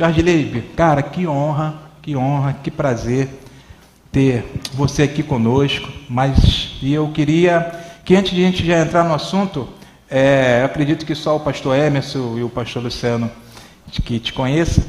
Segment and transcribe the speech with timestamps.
[0.00, 3.28] Jorge Leib, cara, que honra, que honra, que prazer
[4.10, 5.90] ter você aqui conosco.
[6.08, 7.70] Mas e eu queria
[8.02, 9.68] que antes de a gente já entrar no assunto,
[10.10, 13.30] é, eu acredito que só o pastor Emerson e o pastor Luciano
[14.02, 14.82] que te conheçam,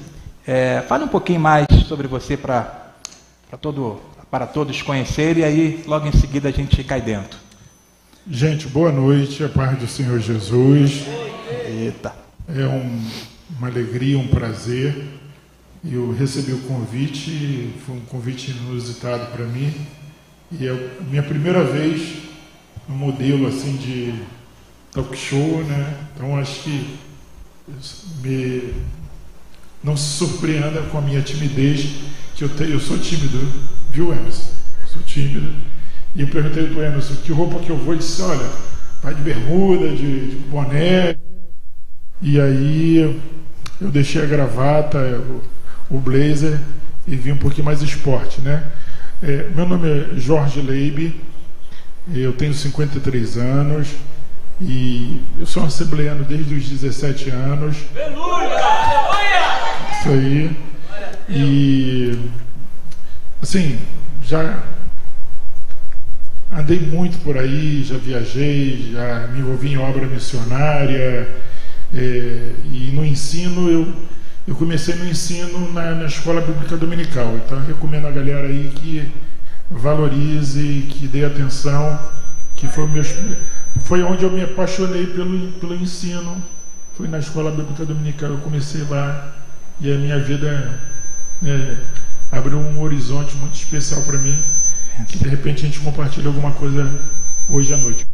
[0.47, 2.93] é, fale um pouquinho mais sobre você para
[3.59, 3.99] todo,
[4.31, 7.37] para todos conhecerem e aí logo em seguida a gente cai dentro.
[8.29, 11.03] Gente, boa noite, a paz do Senhor Jesus.
[11.67, 12.13] Eita.
[12.47, 13.01] É um,
[13.57, 15.05] uma alegria, um prazer.
[15.83, 19.73] Eu recebi o convite, foi um convite inusitado para mim.
[20.51, 22.19] E é a minha primeira vez
[22.87, 24.13] no modelo assim de
[24.91, 26.07] talk show, né?
[26.13, 26.99] Então acho que
[28.21, 28.73] me
[29.83, 31.89] não se surpreenda com a minha timidez,
[32.35, 33.39] que eu, tenho, eu sou tímido,
[33.89, 34.51] viu, Emerson?
[34.85, 35.51] Sou tímido.
[36.13, 37.93] E eu perguntei para o Emerson que roupa que eu vou.
[37.93, 38.49] Ele disse: Olha,
[39.01, 41.17] vai de bermuda, de, de boné.
[42.21, 43.19] E aí
[43.81, 44.99] eu deixei a gravata,
[45.89, 46.59] o, blazer
[47.07, 48.63] e vim um pouquinho mais esporte, né?
[49.23, 51.15] É, meu nome é Jorge Leib,
[52.13, 53.87] eu tenho 53 anos
[54.59, 57.77] e eu sou um assembleano desde os 17 anos.
[57.95, 58.59] Aleluia!
[59.99, 60.57] Isso aí.
[61.27, 62.19] E
[63.41, 63.79] assim,
[64.23, 64.61] já
[66.51, 71.27] andei muito por aí, já viajei, já me envolvi em obra missionária.
[71.93, 73.93] É, e no ensino, eu,
[74.47, 77.35] eu comecei no ensino na, na escola bíblica dominical.
[77.35, 79.11] Então recomendo a galera aí que
[79.69, 81.99] valorize, que dê atenção,
[82.55, 83.07] que foi, meus,
[83.83, 86.41] foi onde eu me apaixonei pelo, pelo ensino.
[86.95, 89.33] Foi na escola bíblica dominical, eu comecei lá
[89.79, 90.79] e a minha vida
[91.43, 91.75] é,
[92.31, 94.41] abriu um horizonte muito especial para mim.
[95.07, 96.87] Que de repente a gente compartilha alguma coisa
[97.49, 98.05] hoje à noite.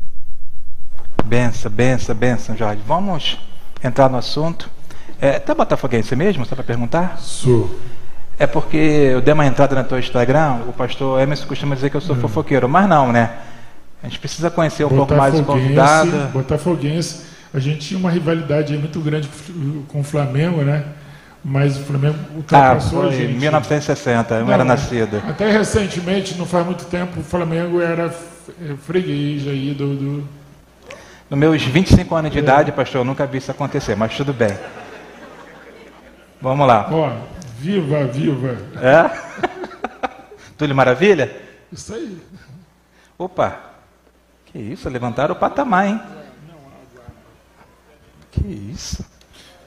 [1.25, 2.81] Benção, benção, benção, Jorge.
[2.87, 3.37] Vamos
[3.83, 4.69] entrar no assunto.
[5.19, 6.45] É, tá botafoguense mesmo?
[6.45, 7.17] Só para perguntar?
[7.19, 7.69] Sou.
[8.39, 11.97] É porque eu dei uma entrada no teu Instagram, o pastor Emerson costuma dizer que
[11.97, 12.19] eu sou hum.
[12.19, 13.31] fofoqueiro, mas não, né?
[14.03, 16.11] A gente precisa conhecer um pouco mais o convidado.
[16.31, 19.27] Botafoguense, a gente tinha uma rivalidade muito grande
[19.87, 20.83] com o Flamengo, né?
[21.43, 23.35] Mas o Flamengo ultrapassou ah, foi a gente.
[23.35, 25.21] Em 1960, eu não, era nascido.
[25.27, 28.13] Até recentemente, não faz muito tempo, o Flamengo era
[28.83, 30.23] freguês aí do, do...
[31.29, 32.41] Nos meus 25 anos de é.
[32.41, 34.57] idade, pastor, eu nunca vi isso acontecer, mas tudo bem.
[36.41, 36.87] Vamos lá.
[36.91, 37.11] Ó,
[37.57, 38.57] viva, viva.
[38.81, 39.09] É?
[40.57, 41.35] Túlio Maravilha?
[41.71, 42.17] Isso aí.
[43.17, 43.59] Opa,
[44.45, 46.01] que isso, levantaram o patamar, hein?
[48.31, 49.03] Que isso.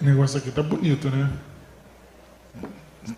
[0.01, 1.29] O negócio aqui tá bonito, né?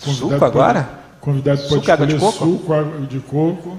[0.03, 0.83] Convidado suco agora?
[0.83, 2.39] Pode, convidado pode suco, água de coco?
[2.39, 3.79] suco, água de coco.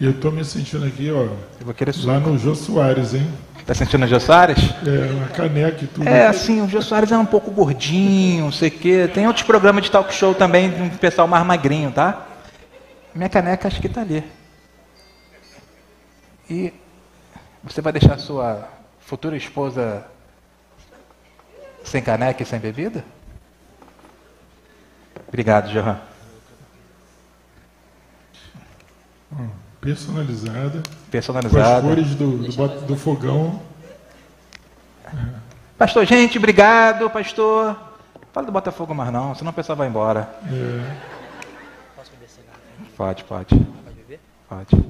[0.00, 1.22] E eu estou me sentindo aqui, ó.
[1.22, 1.94] Eu vou querer.
[2.04, 3.26] Lá no Jô Soares, hein?
[3.64, 4.58] Tá sentindo o Jô Soares?
[4.86, 6.08] É, uma caneca e tudo.
[6.08, 9.08] É, assim, o Jô Soares é um pouco gordinho, não sei o quê.
[9.12, 12.26] Tem outros programas de talk show também, de um pessoal mais magrinho, tá?
[13.14, 14.22] Minha caneca acho que tá ali.
[16.50, 16.74] E
[17.62, 18.68] você vai deixar sua
[19.00, 20.04] futura esposa
[21.84, 23.04] sem caneca e sem bebida?
[25.26, 25.98] Obrigado, Johan.
[29.32, 29.48] Hum,
[29.84, 30.82] personalizada.
[31.10, 31.82] Personalizada.
[31.82, 33.60] Com as cores do, do, do fogão.
[35.76, 37.76] Pastor, gente, obrigado, pastor.
[38.32, 40.28] Fala do Botafogo mais não, senão o pessoal vai embora.
[40.46, 40.96] É.
[41.94, 42.28] Posso beber
[42.96, 43.54] Pode, pode.
[43.54, 44.20] Pode beber?
[44.48, 44.84] Pode.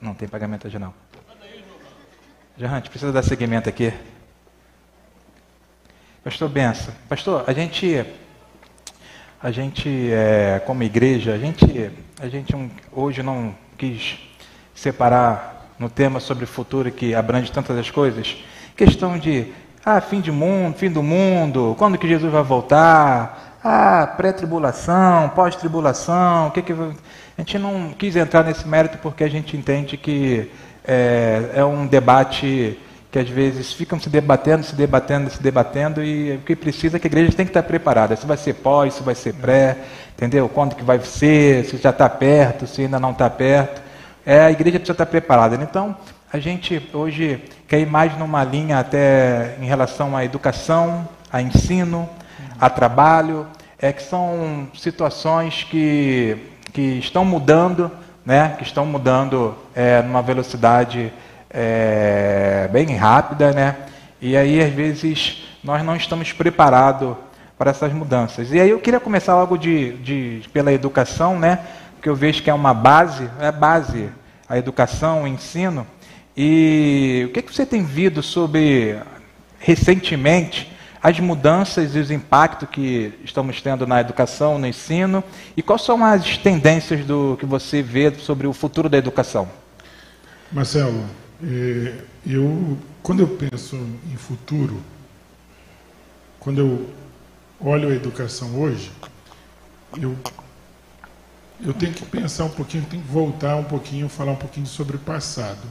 [0.00, 0.94] Não tem pagamento hoje não.
[2.56, 3.92] Gente precisa dar seguimento aqui.
[6.22, 6.94] Pastor Benção.
[7.08, 8.06] Pastor, a gente,
[9.42, 11.90] a gente é, como igreja, a gente,
[12.24, 12.56] a gente
[12.90, 14.18] hoje não quis
[14.74, 18.42] separar no tema sobre o futuro que abrange tantas as coisas,
[18.74, 19.52] questão de
[19.84, 26.48] ah, fim de mundo, fim do mundo, quando que Jesus vai voltar, ah, pré-tribulação, pós-tribulação,
[26.48, 26.94] o que que a
[27.36, 30.50] gente não quis entrar nesse mérito porque a gente entende que
[30.82, 32.78] é, é um debate
[33.14, 36.98] que às vezes ficam se debatendo, se debatendo, se debatendo, e o que precisa é
[36.98, 38.16] que a igreja tem que estar preparada.
[38.16, 39.78] Se vai ser pós, se vai ser pré,
[40.16, 40.48] entendeu?
[40.48, 43.82] Quando que vai ser, se já está perto, se ainda não está perto.
[44.24, 45.56] É, a igreja precisa estar preparada.
[45.56, 45.96] Então,
[46.32, 52.08] a gente hoje quer ir mais numa linha até em relação à educação, a ensino,
[52.60, 53.46] a trabalho,
[53.78, 56.36] é que são situações que,
[56.72, 57.90] que estão mudando,
[58.24, 58.54] né?
[58.56, 61.12] que estão mudando é, numa velocidade
[61.50, 63.76] é, bem rápida, né?
[64.20, 67.14] E aí, às vezes, nós não estamos preparados
[67.58, 68.52] para essas mudanças.
[68.52, 71.60] E aí eu queria começar logo de, de, pela educação, né?
[71.94, 74.08] Porque eu vejo que é uma base, é base
[74.48, 75.86] a educação, o ensino.
[76.36, 78.98] E o que, que você tem visto sobre
[79.58, 80.72] recentemente
[81.02, 85.22] as mudanças e os impactos que estamos tendo na educação, no ensino,
[85.56, 89.48] e quais são as tendências do que você vê sobre o futuro da educação?
[90.50, 91.04] Marcelo,
[91.42, 91.94] é,
[92.26, 93.76] eu quando eu penso
[94.10, 94.80] em futuro,
[96.40, 96.88] quando eu
[97.64, 98.92] olho a educação hoje,
[99.96, 100.16] eu
[101.60, 104.96] eu tenho que pensar um pouquinho, tenho que voltar um pouquinho, falar um pouquinho sobre
[104.96, 105.62] o passado.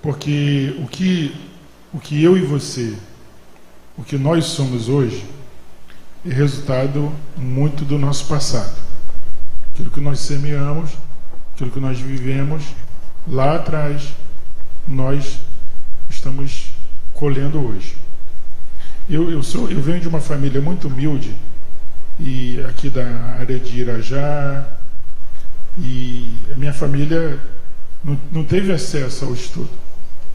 [0.00, 1.34] Porque o que,
[1.92, 2.96] o que eu e você
[3.98, 5.26] o que nós somos hoje
[6.24, 8.76] é resultado muito do nosso passado.
[9.72, 10.90] Aquilo que nós semeamos,
[11.52, 12.62] aquilo que nós vivemos
[13.26, 14.14] lá atrás,
[14.86, 15.40] nós
[16.08, 16.70] estamos
[17.12, 17.96] colhendo hoje.
[19.10, 21.34] Eu, eu, sou, eu venho de uma família muito humilde,
[22.20, 23.06] e aqui da
[23.38, 24.66] área de Irajá,
[25.78, 27.38] e a minha família
[28.04, 29.70] não, não teve acesso ao estudo.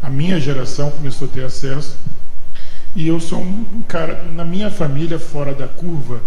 [0.01, 1.97] A minha geração começou a ter acesso
[2.95, 6.21] e eu sou um cara, na minha família, fora da curva,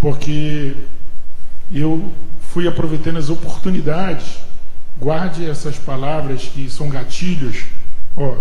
[0.00, 0.74] porque
[1.72, 2.12] eu
[2.52, 4.38] fui aproveitando as oportunidades.
[4.98, 7.64] Guarde essas palavras que são gatilhos,
[8.16, 8.36] ó,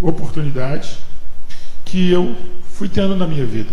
[0.00, 0.98] oportunidades
[1.86, 2.36] que eu
[2.74, 3.70] fui tendo na minha vida.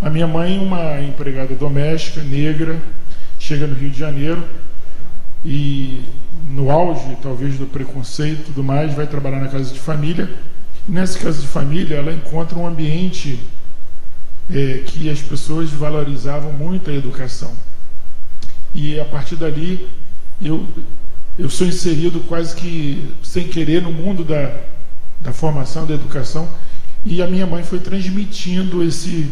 [0.00, 2.80] A minha mãe, uma empregada doméstica, negra,
[3.38, 4.42] chega no Rio de Janeiro
[5.44, 6.02] e
[6.48, 10.30] no auge, talvez, do preconceito e tudo mais, vai trabalhar na casa de família
[10.86, 13.40] Nessa casa de família, ela encontra um ambiente
[14.50, 17.52] é, que as pessoas valorizavam muito a educação.
[18.74, 19.88] E a partir dali,
[20.42, 20.66] eu,
[21.38, 24.54] eu sou inserido quase que sem querer no mundo da,
[25.22, 26.46] da formação, da educação,
[27.04, 29.30] e a minha mãe foi transmitindo esse,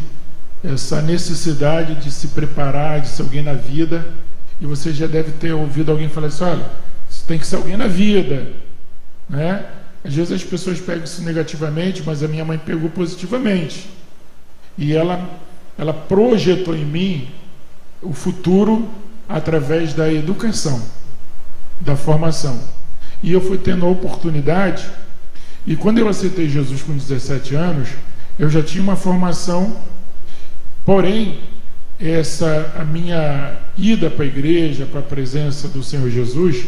[0.63, 4.07] essa necessidade de se preparar, de ser alguém na vida.
[4.61, 6.65] E você já deve ter ouvido alguém falar assim: olha,
[7.09, 8.47] você tem que ser alguém na vida,
[9.27, 9.65] né?
[10.03, 13.89] Às vezes as pessoas pegam isso negativamente, mas a minha mãe pegou positivamente.
[14.77, 15.29] E ela,
[15.77, 17.29] ela projetou em mim
[18.01, 18.87] o futuro
[19.27, 20.81] através da educação,
[21.79, 22.59] da formação.
[23.21, 24.85] E eu fui tendo a oportunidade,
[25.65, 27.89] e quando eu aceitei Jesus com 17 anos,
[28.37, 29.77] eu já tinha uma formação,
[30.85, 31.39] porém,
[31.99, 36.65] essa a minha ida para a igreja, para a presença do Senhor Jesus,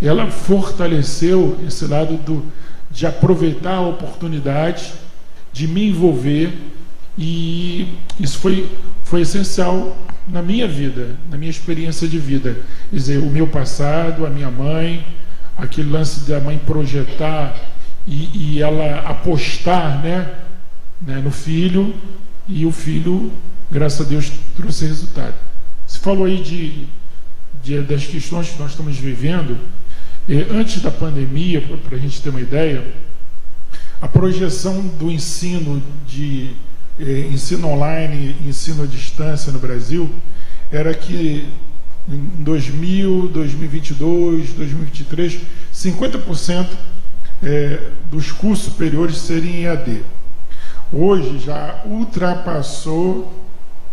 [0.00, 2.44] ela fortaleceu esse lado do,
[2.90, 4.92] de aproveitar a oportunidade,
[5.52, 6.52] de me envolver,
[7.16, 7.88] e
[8.20, 8.70] isso foi,
[9.02, 9.96] foi essencial
[10.28, 12.56] na minha vida, na minha experiência de vida.
[12.90, 15.04] Quer dizer, o meu passado, a minha mãe,
[15.56, 17.56] aquele lance da mãe projetar
[18.08, 20.34] e, e ela apostar né,
[21.02, 21.94] né, no filho,
[22.48, 23.30] e o filho,
[23.70, 25.34] graças a Deus, trouxe resultado.
[25.86, 26.86] Você falou aí de,
[27.62, 29.58] de das questões que nós estamos vivendo.
[30.50, 32.82] Antes da pandemia, para a gente ter uma ideia,
[34.00, 36.50] a projeção do ensino de
[36.98, 40.10] eh, ensino online, ensino à distância no Brasil,
[40.70, 41.46] era que
[42.08, 45.40] em 2000, 2022, 2023,
[45.74, 46.66] 50%
[47.42, 50.02] eh, dos cursos superiores seriam em EAD.
[50.92, 53.32] Hoje já ultrapassou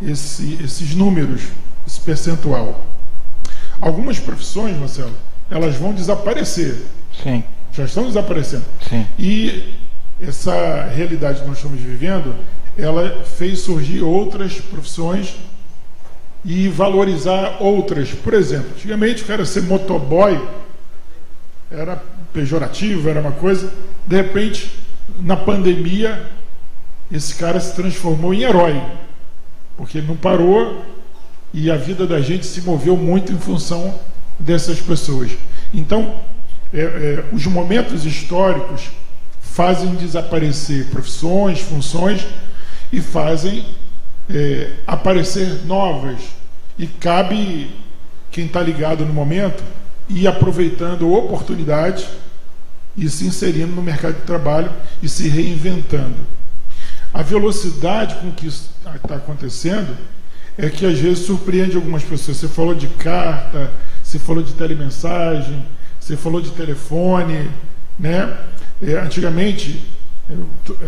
[0.02, 1.44] esse, esses números,
[1.86, 2.86] esse percentual.
[3.82, 5.14] Algumas profissões, Marcelo,
[5.50, 6.78] elas vão desaparecer.
[7.22, 7.44] Sim.
[7.74, 8.64] Já estão desaparecendo.
[8.90, 9.06] Sim.
[9.20, 9.74] E
[10.22, 12.34] essa realidade que nós estamos vivendo,
[12.78, 15.36] ela fez surgir outras profissões
[16.44, 18.12] e valorizar outras.
[18.12, 20.42] Por exemplo, antigamente o cara ser motoboy
[21.70, 22.02] era
[22.36, 23.72] pejorativo, era uma coisa.
[24.06, 24.70] De repente,
[25.22, 26.30] na pandemia,
[27.10, 28.82] esse cara se transformou em herói,
[29.78, 30.84] porque ele não parou
[31.54, 33.98] e a vida da gente se moveu muito em função
[34.38, 35.32] dessas pessoas.
[35.74, 36.16] Então,
[36.74, 38.90] é, é, os momentos históricos
[39.40, 42.28] fazem desaparecer profissões, funções
[42.92, 43.66] e fazem
[44.30, 46.20] é, aparecer novas.
[46.78, 47.72] E cabe
[48.30, 49.64] quem está ligado no momento
[50.10, 52.06] ir aproveitando oportunidades
[52.98, 54.72] e se inserindo no mercado de trabalho
[55.02, 56.16] e se reinventando.
[57.14, 59.96] A velocidade com que isso está acontecendo
[60.58, 62.38] é que às vezes surpreende algumas pessoas.
[62.38, 63.72] Você falou de carta,
[64.04, 65.66] você falou de telemensagem,
[66.00, 67.50] você falou de telefone,
[68.00, 68.38] né?
[68.82, 69.82] É, antigamente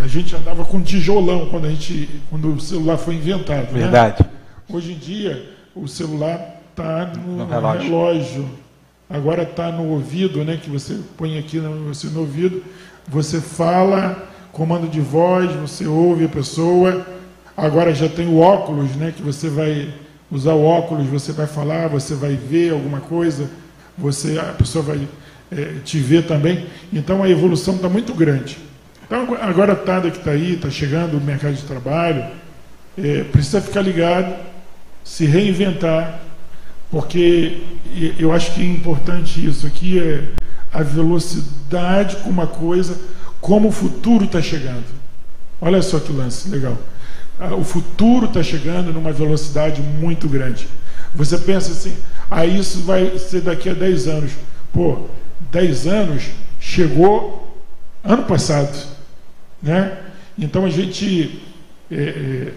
[0.04, 3.72] a gente andava com tijolão quando a gente, quando o celular foi inventado.
[3.72, 3.82] Né?
[3.82, 4.24] Verdade.
[4.24, 4.30] Né?
[4.70, 7.84] Hoje em dia o celular está no, no, relógio.
[7.84, 8.50] relógio.
[9.10, 10.60] Agora está no ouvido, né?
[10.62, 12.62] Que você põe aqui no, assim, no ouvido,
[13.08, 17.06] você fala, comando de voz, você ouve a pessoa.
[17.56, 19.14] Agora já tem o óculos, né?
[19.16, 19.94] Que você vai
[20.30, 23.50] usar o óculos, você vai falar, você vai ver alguma coisa,
[23.98, 25.08] você a pessoa vai
[25.52, 26.68] é, te ver também.
[26.92, 28.58] Então a evolução está muito grande.
[29.06, 32.26] Então, a garotada que está aí, está chegando no mercado de trabalho,
[32.98, 34.36] é, precisa ficar ligado,
[35.02, 36.20] se reinventar,
[36.90, 37.62] porque
[38.18, 40.24] eu acho que é importante isso aqui é
[40.72, 42.98] a velocidade com uma coisa,
[43.42, 44.86] como o futuro está chegando.
[45.60, 46.78] Olha só que lance legal.
[47.40, 50.68] Ah, o futuro está chegando numa velocidade muito grande.
[51.14, 51.96] Você pensa assim,
[52.30, 54.32] ah, isso vai ser daqui a 10 anos.
[54.74, 55.08] Pô,
[55.52, 56.24] 10 anos
[56.60, 57.58] chegou
[58.04, 58.78] ano passado.
[59.62, 59.98] Né?
[60.38, 61.42] Então a gente.
[61.90, 62.54] É, é,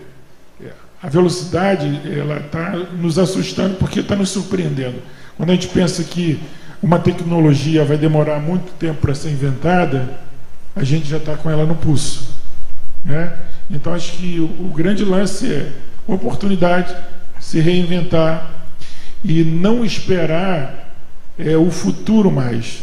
[1.03, 5.03] a velocidade ela está nos assustando porque está nos surpreendendo.
[5.37, 6.39] Quando a gente pensa que
[6.83, 10.19] uma tecnologia vai demorar muito tempo para ser inventada,
[10.75, 12.35] a gente já está com ela no pulso.
[13.05, 13.33] Né?
[13.71, 15.73] Então acho que o, o grande lance é
[16.07, 16.95] oportunidade,
[17.39, 18.51] se reinventar
[19.25, 20.95] e não esperar
[21.39, 22.83] é, o futuro mais.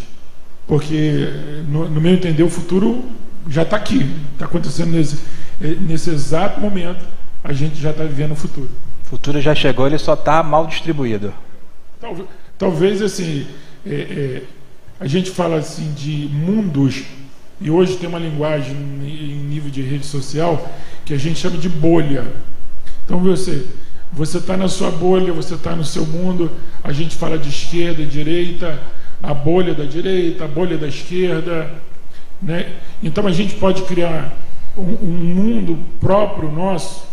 [0.67, 1.29] Porque,
[1.69, 3.05] no, no meu entender, o futuro
[3.49, 5.17] já está aqui, está acontecendo nesse,
[5.61, 7.03] é, nesse exato momento,
[7.43, 8.69] a gente já está vivendo o futuro.
[9.03, 11.33] O futuro já chegou, ele só está mal distribuído.
[11.99, 12.27] Talvez,
[12.57, 13.47] talvez assim,
[13.85, 14.43] é, é,
[14.99, 17.03] a gente fala assim de mundos,
[17.59, 20.69] e hoje tem uma linguagem em nível de rede social
[21.05, 22.25] que a gente chama de bolha.
[23.05, 23.65] Então você
[24.11, 26.51] você está na sua bolha, você está no seu mundo.
[26.83, 28.79] A gente fala de esquerda e direita,
[29.21, 31.71] a bolha da direita, a bolha da esquerda.
[32.41, 32.73] Né?
[33.03, 34.33] Então a gente pode criar
[34.77, 37.05] um, um mundo próprio nosso,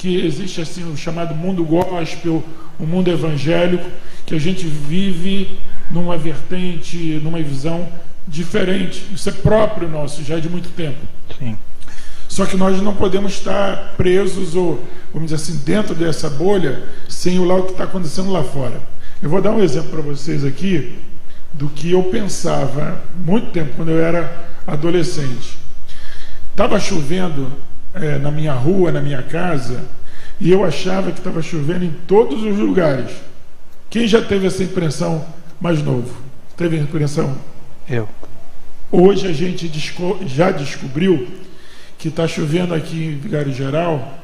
[0.00, 2.42] que existe assim o chamado mundo gospel,
[2.78, 3.84] o mundo evangélico,
[4.24, 5.58] que a gente vive
[5.90, 7.86] numa vertente, numa visão
[8.26, 9.04] diferente.
[9.14, 10.96] Isso é próprio nosso, já é de muito tempo.
[11.38, 11.54] Sim.
[12.26, 17.38] Só que nós não podemos estar presos ou, vamos dizer assim, dentro dessa bolha sem
[17.38, 18.80] o que está acontecendo lá fora.
[19.20, 20.98] Eu vou dar um exemplo para vocês aqui
[21.52, 25.58] do que eu pensava muito tempo quando eu era adolescente.
[26.52, 27.52] Estava chovendo
[27.94, 29.82] é, na minha rua, na minha casa,
[30.40, 33.10] e eu achava que estava chovendo em todos os lugares.
[33.88, 35.24] Quem já teve essa impressão
[35.60, 36.14] mais novo?
[36.56, 37.36] Teve a impressão?
[37.88, 38.08] Eu.
[38.90, 39.70] Hoje a gente
[40.26, 41.28] já descobriu
[41.98, 44.18] que está chovendo aqui em Vigário Geral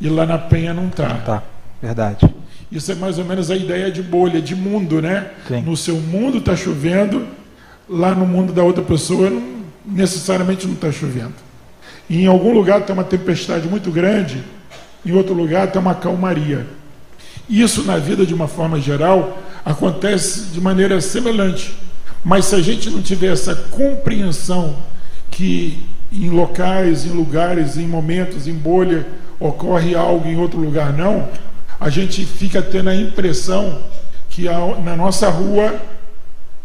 [0.00, 1.08] e lá na Penha não está.
[1.08, 1.42] Não está,
[1.80, 2.34] verdade.
[2.70, 5.30] Isso é mais ou menos a ideia de bolha, de mundo, né?
[5.46, 5.62] Sim.
[5.62, 7.26] No seu mundo está chovendo,
[7.88, 11.34] lá no mundo da outra pessoa não, necessariamente não está chovendo.
[12.12, 14.44] E em algum lugar tem uma tempestade muito grande,
[15.02, 16.66] em outro lugar tem uma calmaria.
[17.48, 21.74] Isso na vida, de uma forma geral, acontece de maneira semelhante.
[22.22, 24.76] Mas se a gente não tiver essa compreensão
[25.30, 29.06] que em locais, em lugares, em momentos, em bolha,
[29.40, 31.30] ocorre algo em outro lugar não,
[31.80, 33.78] a gente fica tendo a impressão
[34.28, 34.44] que
[34.84, 35.80] na nossa rua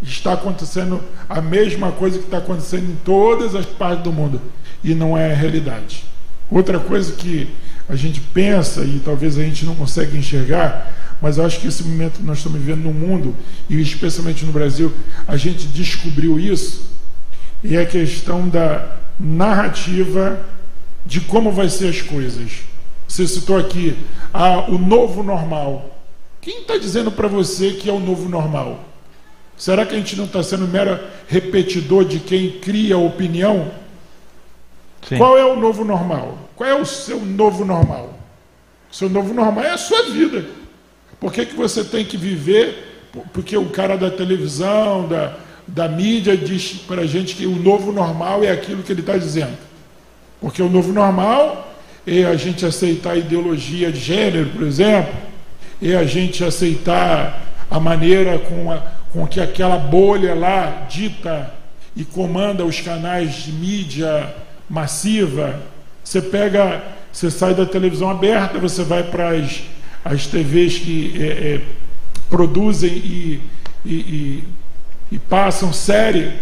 [0.01, 4.41] está acontecendo a mesma coisa que está acontecendo em todas as partes do mundo
[4.83, 6.05] e não é a realidade.
[6.49, 7.49] Outra coisa que
[7.89, 11.83] a gente pensa e talvez a gente não consegue enxergar, mas eu acho que esse
[11.83, 13.35] momento que nós estamos vivendo no mundo
[13.69, 14.93] e especialmente no Brasil,
[15.27, 16.91] a gente descobriu isso
[17.63, 20.39] e é a questão da narrativa
[21.05, 22.51] de como vai ser as coisas.
[23.07, 23.97] Você citou aqui
[24.33, 25.97] ah, o novo normal.
[26.39, 28.85] Quem está dizendo para você que é o novo normal?
[29.57, 33.71] Será que a gente não está sendo mero repetidor de quem cria a opinião?
[35.09, 35.17] Sim.
[35.17, 36.37] Qual é o novo normal?
[36.55, 38.13] Qual é o seu novo normal?
[38.91, 40.45] O seu novo normal é a sua vida.
[41.19, 43.07] Por que, que você tem que viver?
[43.33, 45.35] Porque o cara da televisão, da,
[45.67, 49.17] da mídia diz para a gente que o novo normal é aquilo que ele está
[49.17, 49.57] dizendo.
[50.39, 55.13] Porque o novo normal é a gente aceitar a ideologia de gênero, por exemplo,
[55.81, 61.53] é a gente aceitar a maneira com, a, com que aquela bolha lá dita
[61.95, 64.33] e comanda os canais de mídia
[64.69, 65.59] massiva.
[66.03, 69.63] Você pega, você sai da televisão aberta, você vai para as,
[70.03, 71.61] as TVs que é, é,
[72.29, 73.41] produzem e,
[73.85, 74.43] e, e
[75.11, 76.33] e passam série,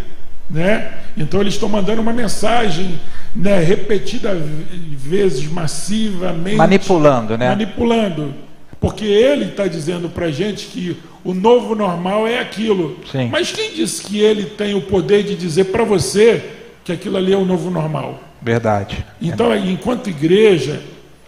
[0.50, 0.94] né?
[1.16, 3.00] Então eles estão mandando uma mensagem,
[3.36, 7.50] né, repetida vezes, massivamente, manipulando, né?
[7.50, 8.34] Manipulando,
[8.80, 13.00] porque ele está dizendo para gente que o novo normal é aquilo.
[13.12, 13.30] Sim.
[13.30, 16.52] Mas quem disse que ele tem o poder de dizer para você
[16.84, 18.22] que aquilo ali é o novo normal?
[18.40, 19.04] Verdade.
[19.20, 20.84] Então, enquanto igreja,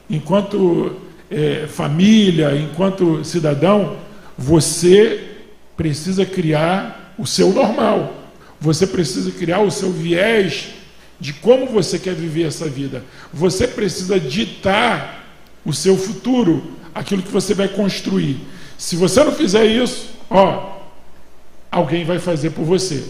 [0.08, 0.96] enquanto
[1.32, 3.98] é, família, enquanto cidadão,
[4.38, 5.32] você
[5.76, 8.14] precisa criar o seu normal.
[8.62, 10.70] Você precisa criar o seu viés
[11.20, 13.04] de como você quer viver essa vida.
[13.34, 15.26] Você precisa ditar
[15.66, 18.38] o seu futuro, aquilo que você vai construir.
[18.78, 20.78] Se você não fizer isso, ó,
[21.72, 23.04] alguém vai fazer por você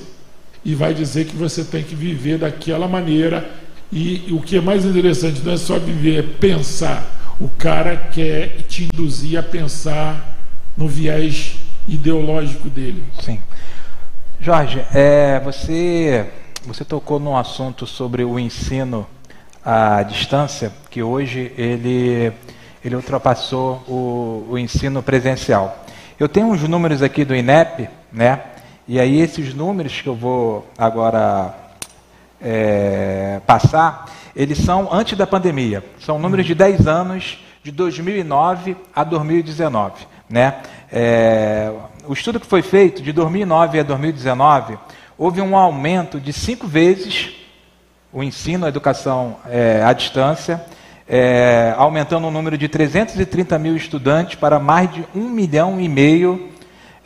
[0.63, 3.50] e vai dizer que você tem que viver daquela maneira
[3.91, 7.05] E o que é mais interessante não é só viver, é pensar.
[7.39, 10.38] O cara quer te induzir a pensar
[10.75, 11.55] no viés
[11.88, 13.03] ideológico dele.
[13.21, 13.39] Sim.
[14.41, 16.29] Jorge, é, você,
[16.65, 19.07] você tocou num assunto sobre o ensino
[19.63, 22.31] à distância, que hoje ele,
[22.84, 25.86] ele ultrapassou o, o ensino presencial.
[26.19, 28.41] Eu tenho uns números aqui do INEP, né?
[28.88, 31.53] E aí esses números que eu vou agora
[32.41, 35.84] é, passar, eles são antes da pandemia.
[36.00, 40.07] São números de 10 anos, de 2009 a 2019.
[40.29, 40.55] Né?
[40.91, 41.72] É,
[42.07, 44.77] o estudo que foi feito de 2009 a 2019,
[45.17, 47.36] houve um aumento de cinco vezes
[48.12, 50.63] o ensino, a educação é, à distância,
[51.07, 56.51] é, aumentando o número de 330 mil estudantes para mais de um milhão e meio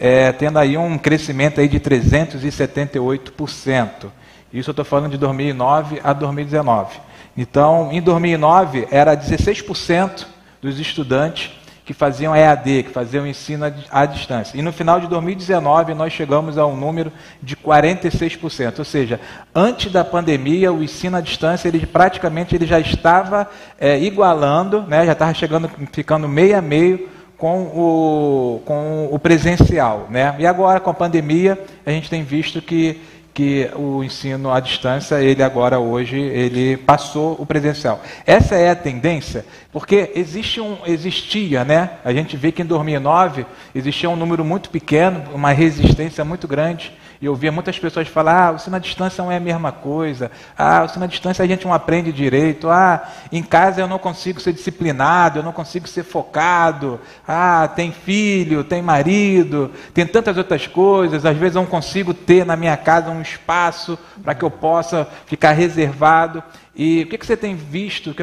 [0.03, 4.07] é, tendo aí um crescimento aí de 378%.
[4.51, 6.99] Isso eu estou falando de 2009 a 2019.
[7.37, 10.25] Então, em 2009, era 16%
[10.59, 11.51] dos estudantes
[11.91, 14.57] que faziam EAD, que faziam ensino à distância.
[14.57, 17.11] E no final de 2019, nós chegamos a um número
[17.43, 18.79] de 46%.
[18.79, 19.19] Ou seja,
[19.53, 23.45] antes da pandemia, o ensino à distância, ele praticamente ele já estava
[23.77, 30.07] é, igualando, né, já estava chegando, ficando meio a meio com o, com o presencial.
[30.09, 30.33] Né?
[30.39, 33.01] E agora, com a pandemia, a gente tem visto que,
[33.33, 38.01] que o ensino à distância, ele agora, hoje, ele passou o presencial.
[38.25, 41.91] Essa é a tendência, porque existe um, existia, né?
[42.03, 46.91] a gente vê que em 2009 existia um número muito pequeno, uma resistência muito grande
[47.21, 49.71] e eu via muitas pessoas falar: ah, o ensino à distância não é a mesma
[49.71, 50.31] coisa.
[50.57, 52.67] Ah, o ensino à distância a gente não aprende direito.
[52.67, 56.99] Ah, em casa eu não consigo ser disciplinado, eu não consigo ser focado.
[57.27, 61.23] Ah, tem filho, tem marido, tem tantas outras coisas.
[61.23, 65.07] Às vezes eu não consigo ter na minha casa um espaço para que eu possa
[65.27, 66.41] ficar reservado.
[66.75, 68.15] E o que, que você tem visto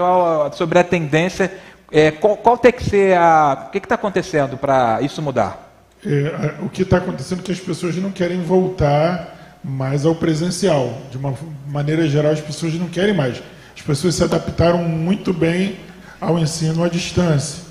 [0.55, 1.57] sobre a tendência?
[1.93, 3.67] É, qual, qual tem que ser a.
[3.69, 5.68] O que está acontecendo para isso mudar?
[6.05, 10.97] É, o que está acontecendo é que as pessoas não querem voltar mais ao presencial.
[11.11, 11.35] De uma
[11.67, 13.43] maneira geral, as pessoas não querem mais.
[13.77, 15.77] As pessoas se adaptaram muito bem
[16.21, 17.65] ao ensino à distância.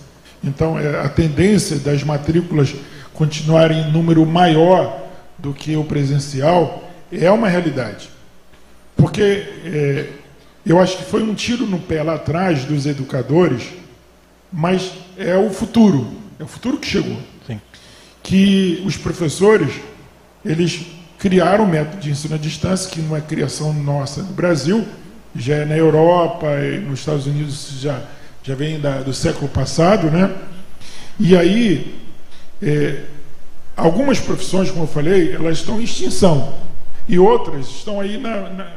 [0.43, 2.75] Então, é, a tendência das matrículas
[3.13, 5.05] continuarem em número maior
[5.37, 8.09] do que o presencial é uma realidade.
[8.95, 9.21] Porque
[9.65, 10.09] é,
[10.65, 13.69] eu acho que foi um tiro no pé lá atrás dos educadores,
[14.51, 16.07] mas é o futuro,
[16.39, 17.17] é o futuro que chegou
[18.27, 19.75] que os professores
[20.43, 20.85] eles
[21.17, 24.85] criaram um método de ensino à distância, que não é criação nossa no Brasil,
[25.33, 28.01] já é na Europa e nos Estados Unidos já,
[28.43, 30.35] já vem da, do século passado, né?
[31.17, 31.95] E aí,
[32.61, 33.03] é,
[33.77, 36.53] algumas profissões, como eu falei, elas estão em extinção.
[37.07, 38.67] E outras estão aí na, na,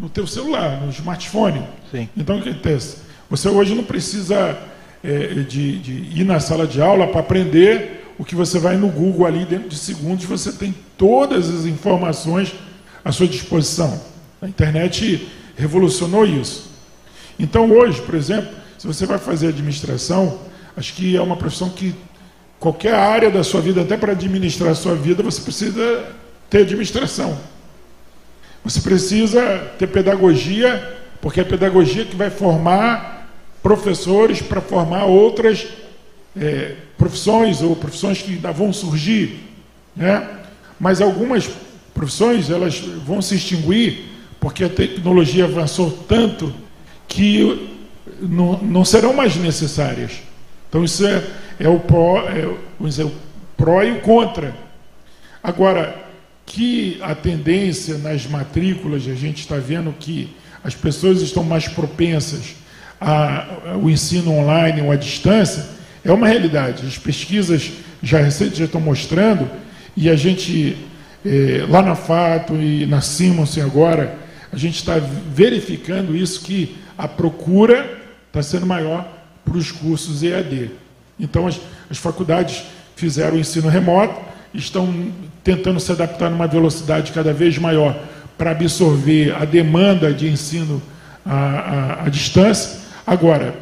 [0.00, 1.64] no teu celular, no smartphone.
[1.90, 2.08] Sim.
[2.16, 2.98] Então, o que acontece?
[3.28, 4.56] Você hoje não precisa
[5.02, 8.86] é, de, de ir na sala de aula para aprender o que você vai no
[8.86, 12.54] Google ali, dentro de segundos, você tem todas as informações
[13.04, 14.00] à sua disposição.
[14.40, 16.70] A internet revolucionou isso.
[17.36, 20.38] Então, hoje, por exemplo, se você vai fazer administração,
[20.76, 21.96] acho que é uma profissão que
[22.60, 26.04] qualquer área da sua vida, até para administrar a sua vida, você precisa
[26.48, 27.36] ter administração.
[28.62, 33.28] Você precisa ter pedagogia, porque é a pedagogia que vai formar
[33.60, 35.66] professores para formar outras
[36.36, 39.40] é, profissões ou profissões que ainda vão surgir,
[39.96, 40.24] né?
[40.78, 41.50] mas algumas
[41.92, 44.04] profissões elas vão se extinguir
[44.38, 46.54] porque a tecnologia avançou tanto
[47.08, 47.68] que
[48.20, 50.12] não, não serão mais necessárias.
[50.68, 51.24] Então isso é,
[51.58, 52.48] é o pró, é,
[52.80, 53.12] dizer, o
[53.56, 54.54] pró e o contra.
[55.42, 56.06] Agora,
[56.46, 60.30] que a tendência nas matrículas, a gente está vendo que
[60.62, 62.54] as pessoas estão mais propensas
[63.00, 66.86] ao ensino online ou à distância, é uma realidade.
[66.86, 69.48] As pesquisas já recentes já estão mostrando,
[69.96, 70.76] e a gente,
[71.24, 74.18] é, lá na Fato e na Simonsen agora,
[74.52, 79.08] a gente está verificando isso, que a procura está sendo maior
[79.44, 80.70] para os cursos EAD.
[81.18, 81.60] Então, as,
[81.90, 82.64] as faculdades
[82.96, 84.20] fizeram o ensino remoto,
[84.54, 85.12] estão
[85.42, 87.98] tentando se adaptar numa velocidade cada vez maior
[88.36, 90.82] para absorver a demanda de ensino
[91.24, 92.80] à, à, à distância.
[93.06, 93.54] Agora,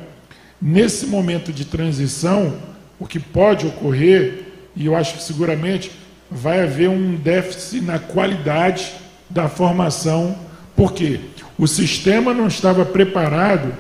[0.60, 2.54] Nesse momento de transição,
[2.98, 4.44] o que pode ocorrer,
[4.76, 5.90] e eu acho que seguramente
[6.30, 8.92] vai haver um déficit na qualidade
[9.28, 10.36] da formação,
[10.76, 11.20] porque
[11.58, 13.72] o sistema não estava preparado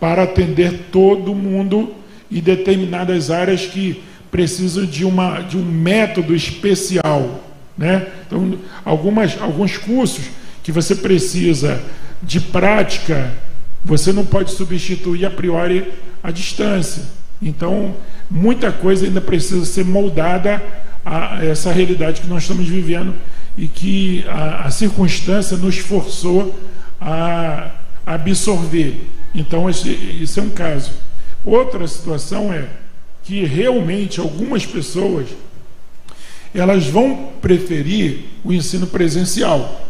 [0.00, 1.94] para atender todo mundo
[2.30, 7.44] e determinadas áreas que precisam de, uma, de um método especial.
[7.76, 8.06] Né?
[8.26, 10.24] Então, algumas, alguns cursos
[10.62, 11.80] que você precisa
[12.22, 13.32] de prática
[13.84, 15.92] você não pode substituir a priori
[16.22, 17.02] a distância.
[17.40, 17.96] Então,
[18.30, 20.62] muita coisa ainda precisa ser moldada
[21.04, 23.14] a essa realidade que nós estamos vivendo
[23.58, 26.56] e que a, a circunstância nos forçou
[27.00, 27.72] a
[28.06, 29.06] absorver.
[29.34, 30.92] Então, esse, é um caso.
[31.44, 32.68] Outra situação é
[33.24, 35.26] que realmente algumas pessoas
[36.54, 39.88] elas vão preferir o ensino presencial.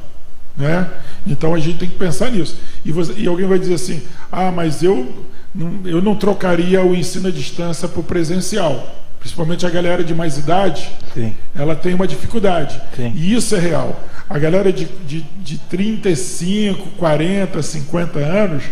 [0.57, 0.88] Né?
[1.27, 2.57] Então a gente tem que pensar nisso.
[2.85, 6.95] E, você, e alguém vai dizer assim: ah, mas eu não, eu não trocaria o
[6.95, 8.99] ensino à distância para o presencial.
[9.19, 11.33] Principalmente a galera de mais idade, Sim.
[11.55, 12.81] ela tem uma dificuldade.
[12.97, 13.12] Sim.
[13.15, 14.03] E isso é real.
[14.29, 18.65] A galera de, de, de 35, 40, 50 anos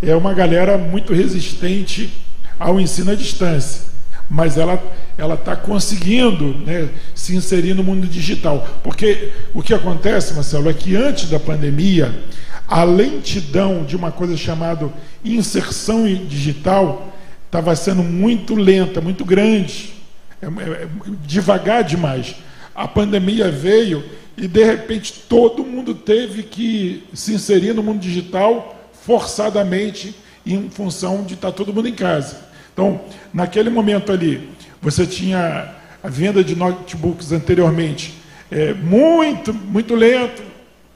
[0.00, 2.12] é uma galera muito resistente
[2.60, 3.88] ao ensino à distância.
[4.28, 4.82] Mas ela
[5.18, 8.66] ela está conseguindo né, se inserir no mundo digital.
[8.84, 12.22] Porque o que acontece, Marcelo, é que antes da pandemia,
[12.68, 14.88] a lentidão de uma coisa chamada
[15.24, 17.12] inserção digital
[17.46, 19.94] estava sendo muito lenta, muito grande,
[20.40, 20.88] é, é, é,
[21.26, 22.36] devagar demais.
[22.74, 24.04] A pandemia veio
[24.36, 30.14] e, de repente, todo mundo teve que se inserir no mundo digital forçadamente
[30.46, 32.48] em função de estar todo mundo em casa.
[32.78, 33.00] Então,
[33.34, 35.68] naquele momento ali, você tinha
[36.00, 38.14] a venda de notebooks anteriormente
[38.52, 40.40] é, muito, muito lento.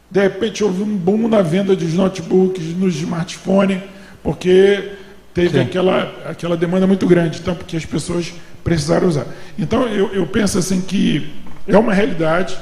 [0.08, 3.80] De repente houve um boom na venda dos notebooks, nos smartphones,
[4.22, 4.92] porque
[5.34, 9.26] teve aquela, aquela demanda muito grande, então porque as pessoas precisaram usar.
[9.58, 11.32] Então eu, eu penso assim que
[11.66, 12.56] é uma realidade,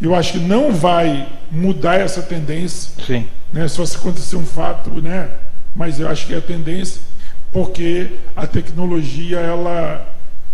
[0.00, 2.90] eu acho que não vai mudar essa tendência.
[3.06, 3.28] Sim.
[3.52, 5.28] Né, só se acontecer um fato, né?
[5.72, 7.00] Mas eu acho que é a tendência,
[7.56, 10.06] porque a tecnologia ela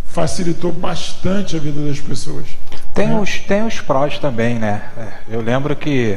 [0.06, 2.46] facilitou bastante a vida das pessoas.
[2.94, 3.18] Tem, né?
[3.18, 4.84] os, tem os prós também, né?
[4.96, 6.16] É, eu lembro que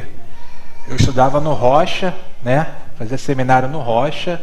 [0.86, 2.68] eu estudava no Rocha, né?
[2.96, 4.40] Fazia seminário no Rocha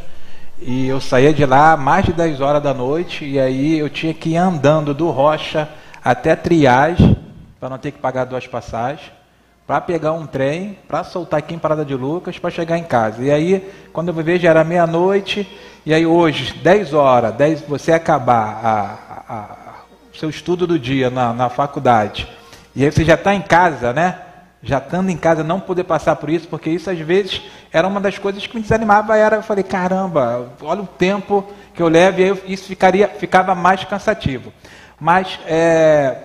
[0.61, 4.13] e eu saía de lá mais de 10 horas da noite e aí eu tinha
[4.13, 5.69] que ir andando do Rocha
[6.03, 7.15] até Triagem
[7.57, 9.13] para não ter que pagar duas passagens
[9.65, 13.23] para pegar um trem, para soltar aqui em Parada de Lucas, para chegar em casa.
[13.23, 15.47] E aí, quando eu vejo, já era meia-noite,
[15.85, 19.73] e aí hoje, 10 horas, 10, você acabar a,
[20.13, 22.27] o seu estudo do dia na, na faculdade,
[22.75, 24.19] e aí você já está em casa, né?
[24.61, 27.41] Já estando em casa, não poder passar por isso, porque isso às vezes
[27.71, 29.17] era uma das coisas que me desanimava.
[29.17, 33.53] Era, eu falei, caramba, olha o tempo que eu levo, e aí isso ficaria, ficava
[33.53, 34.53] mais cansativo.
[34.97, 36.15] Mas é,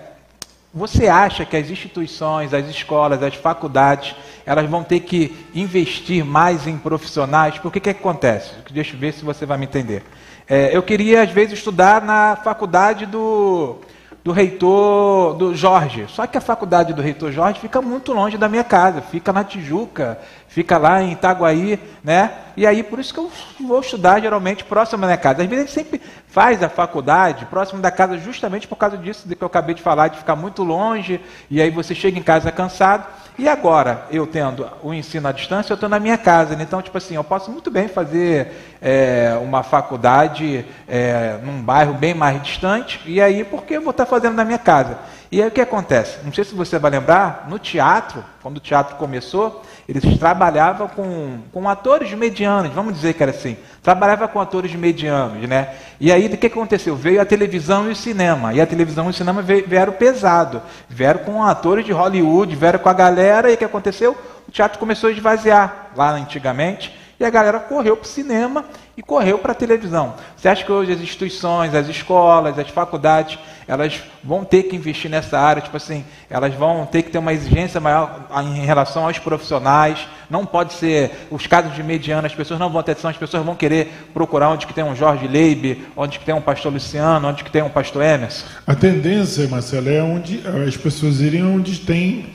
[0.73, 6.67] você acha que as instituições, as escolas, as faculdades, elas vão ter que investir mais
[6.67, 7.55] em profissionais?
[7.55, 8.51] Porque o que, que acontece?
[8.71, 10.03] Deixa eu ver se você vai me entender.
[10.47, 13.77] É, eu queria, às vezes, estudar na faculdade do,
[14.23, 16.05] do reitor do Jorge.
[16.09, 19.43] Só que a faculdade do reitor Jorge fica muito longe da minha casa, fica na
[19.43, 22.31] Tijuca, fica lá em Itaguaí, né?
[22.57, 25.41] E aí por isso que eu vou estudar geralmente próximo da minha casa.
[25.43, 29.27] Às vezes a gente sempre faz a faculdade próximo da casa justamente por causa disso
[29.27, 32.51] que eu acabei de falar, de ficar muito longe, e aí você chega em casa
[32.51, 33.07] cansado.
[33.39, 36.57] E agora, eu tendo o ensino à distância, eu estou na minha casa.
[36.61, 42.13] Então, tipo assim, eu posso muito bem fazer é, uma faculdade é, num bairro bem
[42.13, 44.97] mais distante, e aí, porque eu vou estar fazendo na minha casa.
[45.31, 46.17] E aí o que acontece?
[46.23, 51.39] Não sei se você vai lembrar, no teatro, quando o teatro começou, eles trabalhavam com,
[51.53, 53.55] com atores medianos, vamos dizer que era assim.
[53.83, 55.75] Trabalhava com atores medianos, né?
[55.99, 56.95] E aí o que aconteceu?
[56.95, 58.55] Veio a televisão e o cinema.
[58.55, 60.63] E a televisão e o cinema vieram pesado.
[60.89, 64.17] Vieram com atores de Hollywood, vieram com a galera, e o que aconteceu?
[64.47, 66.98] O teatro começou a esvaziar lá antigamente.
[67.19, 68.63] E a galera correu para o cinema
[68.95, 70.13] e correu para a televisão.
[70.37, 75.11] Você acha que hoje as instituições, as escolas, as faculdades, elas vão ter que investir
[75.11, 75.61] nessa área?
[75.61, 80.07] Tipo assim, elas vão ter que ter uma exigência maior em relação aos profissionais.
[80.29, 83.43] Não pode ser os casos de mediana, as pessoas não vão ter atenção, as pessoas
[83.43, 87.27] vão querer procurar onde que tem um Jorge Leib, onde que tem um pastor Luciano,
[87.27, 88.45] onde que tem um pastor Emerson.
[88.65, 92.29] A tendência, Marcelo, é onde as pessoas irem onde tem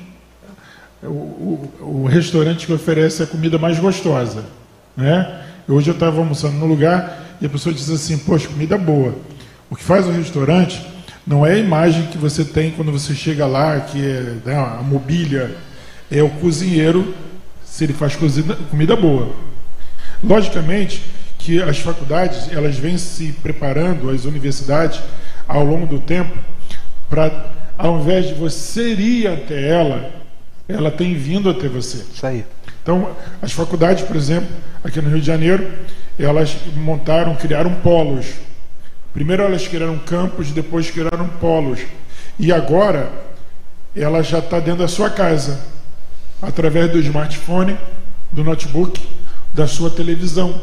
[1.02, 4.44] o, o, o restaurante que oferece a comida mais gostosa.
[4.96, 5.42] Né?
[5.68, 9.14] Hoje eu estava almoçando no lugar e a pessoa diz assim: Poxa, comida boa.
[9.70, 10.84] O que faz o restaurante
[11.26, 14.82] não é a imagem que você tem quando você chega lá, que é né, a
[14.82, 15.56] mobília,
[16.10, 17.14] é o cozinheiro,
[17.64, 19.34] se ele faz cozida, comida boa.
[20.22, 21.02] Logicamente
[21.38, 25.00] que as faculdades elas vêm se preparando, as universidades,
[25.46, 26.36] ao longo do tempo,
[27.08, 30.10] para, ao invés de você ir até ela,
[30.68, 31.98] ela tem vindo até você.
[32.14, 32.44] Isso aí.
[32.84, 34.48] Então, as faculdades, por exemplo,
[34.84, 35.72] aqui no Rio de Janeiro,
[36.18, 38.26] elas montaram, criaram polos.
[39.14, 41.80] Primeiro elas criaram campos, depois criaram polos.
[42.38, 43.10] E agora
[43.96, 45.58] ela já está dentro da sua casa,
[46.42, 47.76] através do smartphone,
[48.30, 49.00] do notebook.
[49.54, 50.60] da sua televisão.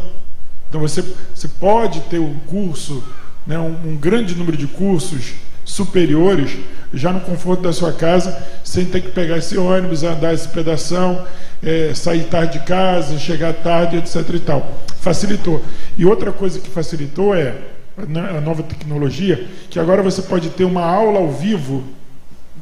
[0.68, 1.02] Então você,
[1.34, 3.02] você pode ter um curso,
[3.48, 6.58] né, um, um grande número de cursos superiores
[6.94, 11.26] já no conforto da sua casa, sem ter que pegar esse ônibus, andar esse pedação,
[11.64, 14.16] é, sair tarde de casa, chegar tarde, etc.
[14.34, 14.82] e tal.
[15.00, 15.62] Facilitou.
[15.98, 17.56] E outra coisa que facilitou é
[17.98, 21.84] a nova tecnologia, que agora você pode ter uma aula ao vivo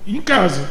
[0.06, 0.68] em casa.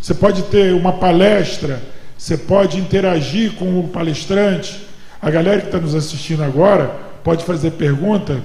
[0.00, 1.82] Você pode ter uma palestra,
[2.16, 4.86] você pode interagir com o palestrante.
[5.20, 6.88] A galera que está nos assistindo agora
[7.22, 8.42] pode fazer pergunta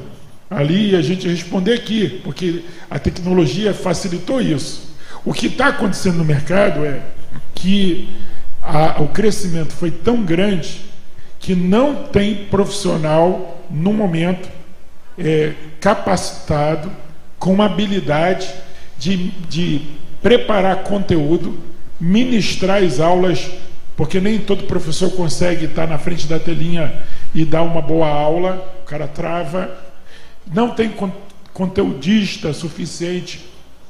[0.49, 4.95] ali e a gente responder aqui, porque a tecnologia facilitou isso.
[5.23, 7.01] O que está acontecendo no mercado é
[7.53, 8.09] que
[8.61, 10.81] a, o crescimento foi tão grande
[11.39, 14.49] que não tem profissional no momento
[15.17, 16.91] é, capacitado
[17.37, 18.49] com habilidade
[18.97, 19.81] de, de
[20.21, 21.57] preparar conteúdo,
[21.99, 23.49] ministrar as aulas,
[23.95, 27.01] porque nem todo professor consegue estar na frente da telinha
[27.33, 29.88] e dar uma boa aula, o cara trava
[30.53, 30.93] não tem
[31.53, 33.45] conteudista suficiente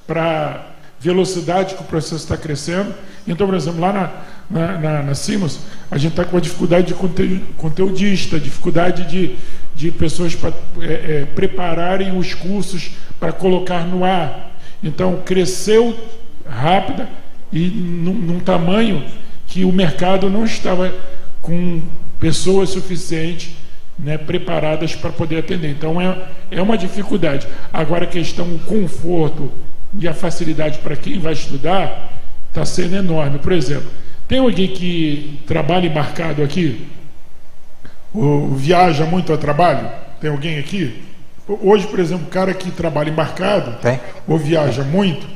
[0.06, 0.70] para
[1.00, 2.94] velocidade que o processo está crescendo.
[3.28, 4.12] Então, por exemplo, lá na,
[4.50, 6.94] na, na, na Simos, a gente está com a dificuldade de
[7.56, 9.36] conteudista, dificuldade de,
[9.76, 14.52] de pessoas para é, é, prepararem os cursos para colocar no ar.
[14.84, 15.98] Então, cresceu
[16.48, 17.08] rápida
[17.52, 19.04] e num, num tamanho
[19.48, 20.94] que o mercado não estava
[21.42, 21.82] com
[22.20, 23.52] pessoas suficientes
[24.02, 25.70] né, preparadas para poder atender.
[25.70, 26.18] Então é,
[26.52, 27.48] é uma dificuldade.
[27.72, 29.52] Agora a questão, o conforto
[30.00, 32.10] e a facilidade para quem vai estudar
[32.48, 33.40] está sendo enorme.
[33.40, 33.90] Por exemplo,
[34.28, 36.88] tem alguém que trabalha embarcado aqui?
[38.14, 39.90] Ou viaja muito a trabalho?
[40.22, 41.04] Tem alguém aqui?
[41.48, 44.00] Hoje, por exemplo, o cara que trabalha embarcado tem.
[44.28, 45.28] ou viaja muito,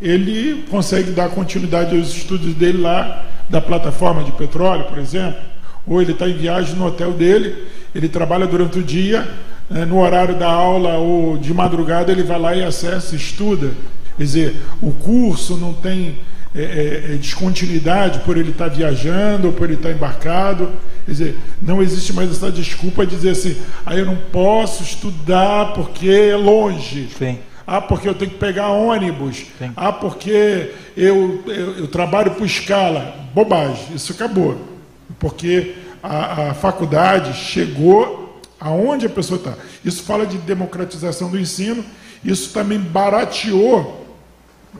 [0.00, 5.40] ele consegue dar continuidade aos estudos dele lá da plataforma de petróleo, por exemplo,
[5.86, 9.26] ou ele está em viagem no hotel dele ele trabalha durante o dia,
[9.70, 13.72] né, no horário da aula ou de madrugada ele vai lá e acessa, estuda.
[14.18, 16.18] Quer dizer, o curso não tem
[16.54, 20.70] é, é, é descontinuidade por ele estar viajando ou por ele estar embarcado.
[21.06, 25.72] Quer dizer, não existe mais essa desculpa de dizer assim, ah, eu não posso estudar
[25.72, 27.08] porque é longe.
[27.18, 27.38] Sim.
[27.66, 29.46] Ah, porque eu tenho que pegar ônibus.
[29.58, 29.72] Sim.
[29.74, 33.14] Ah, porque eu, eu, eu trabalho por escala.
[33.34, 34.75] Bobagem, isso acabou.
[35.18, 39.54] Porque a, a faculdade chegou aonde a pessoa está.
[39.84, 41.84] Isso fala de democratização do ensino,
[42.24, 44.06] isso também barateou,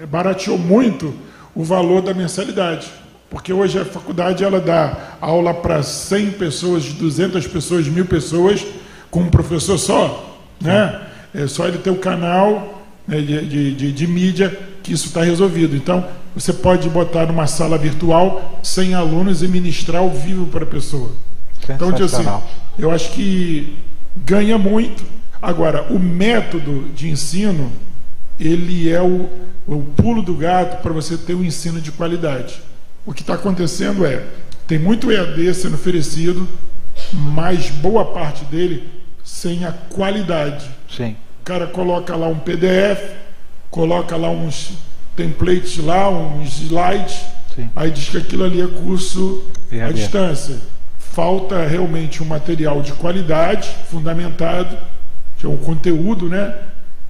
[0.09, 1.14] barateou muito
[1.55, 2.90] o valor da mensalidade.
[3.31, 8.64] Porque hoje a faculdade ela dá aula para 100 pessoas, 200 pessoas, mil pessoas,
[9.11, 10.38] com um professor só.
[10.61, 11.03] Né?
[11.35, 15.75] É só ele ter o canal né, de, de, de mídia que isso está resolvido.
[15.75, 20.66] Então, você pode botar numa sala virtual sem alunos e ministrar ao vivo para a
[20.66, 21.11] pessoa.
[21.66, 22.27] Então, assim,
[22.79, 23.75] eu acho que
[24.14, 25.03] ganha muito.
[25.40, 27.72] Agora, o método de ensino,
[28.38, 29.31] ele é o,
[29.66, 32.61] o pulo do gato para você ter um ensino de qualidade.
[33.07, 34.22] O que está acontecendo é,
[34.66, 36.46] tem muito EAD sendo oferecido,
[37.14, 38.87] mas boa parte dele
[39.25, 40.68] sem a qualidade.
[40.94, 41.16] Sim.
[41.40, 43.01] O cara coloca lá um PDF,
[43.70, 44.75] coloca lá uns
[45.16, 47.20] templates lá, uns slides,
[47.55, 47.70] Sim.
[47.74, 50.57] aí diz que aquilo ali é curso à distância.
[50.98, 54.76] Falta realmente um material de qualidade, fundamentado,
[55.38, 56.55] que é o conteúdo, né?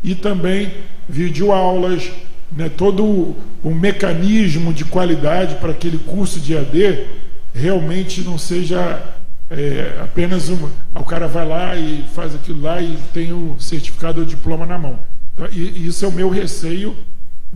[0.02, 0.72] E também
[1.08, 2.10] videoaulas,
[2.52, 2.68] né?
[2.68, 7.06] todo o, o mecanismo de qualidade para aquele curso de AD
[7.52, 9.02] realmente não seja
[9.50, 10.70] é, apenas uma.
[10.94, 14.78] O cara vai lá e faz aquilo lá e tem o certificado ou diploma na
[14.78, 14.98] mão.
[15.34, 16.96] Então, e, isso é o meu receio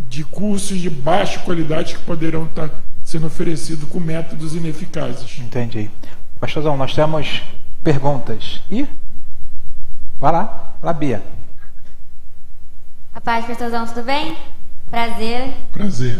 [0.08, 2.70] de cursos de baixa qualidade que poderão estar
[3.02, 5.38] sendo oferecidos com métodos ineficazes.
[5.38, 5.90] Entendi.
[6.38, 7.42] Pastorzão, nós temos
[7.82, 8.60] perguntas.
[8.70, 8.86] E?
[10.18, 11.22] Vai lá, lá, Bia.
[13.14, 14.36] A paz, pastorzão, tudo bem?
[14.90, 15.54] Prazer.
[15.72, 16.18] Prazer.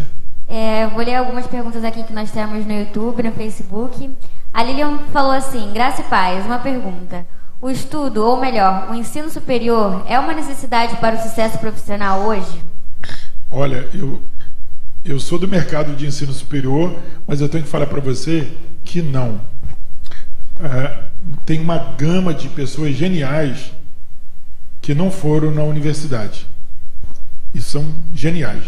[0.48, 4.10] É, vou ler algumas perguntas aqui que nós temos no YouTube, no Facebook.
[4.52, 7.24] A Lilian falou assim: Graça e paz, uma pergunta.
[7.62, 12.62] O estudo, ou melhor, o ensino superior, é uma necessidade para o sucesso profissional hoje?
[13.50, 14.22] Olha, eu,
[15.04, 18.48] eu sou do mercado de ensino superior, mas eu tenho que falar para você
[18.84, 19.40] que não.
[20.62, 21.04] É,
[21.44, 23.72] tem uma gama de pessoas geniais
[24.80, 26.46] que não foram na universidade
[27.52, 27.84] e são
[28.14, 28.64] geniais.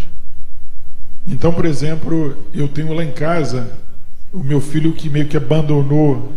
[1.27, 3.71] Então, por exemplo, eu tenho lá em casa
[4.33, 6.33] o meu filho que meio que abandonou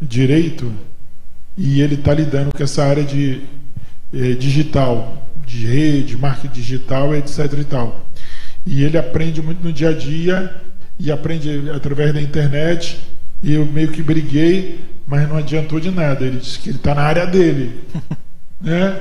[0.00, 0.72] direito
[1.56, 3.42] e ele está lidando com essa área de
[4.12, 7.52] eh, digital de rede, marketing digital, etc.
[7.58, 8.06] e tal.
[8.66, 10.54] E ele aprende muito no dia a dia
[10.98, 12.98] e aprende através da internet.
[13.42, 16.24] E eu meio que briguei mas não adiantou de nada.
[16.24, 17.80] Ele disse que ele está na área dele.
[18.60, 19.00] né?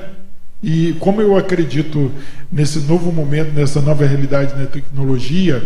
[0.62, 2.12] E como eu acredito
[2.52, 5.64] nesse novo momento, nessa nova realidade na tecnologia,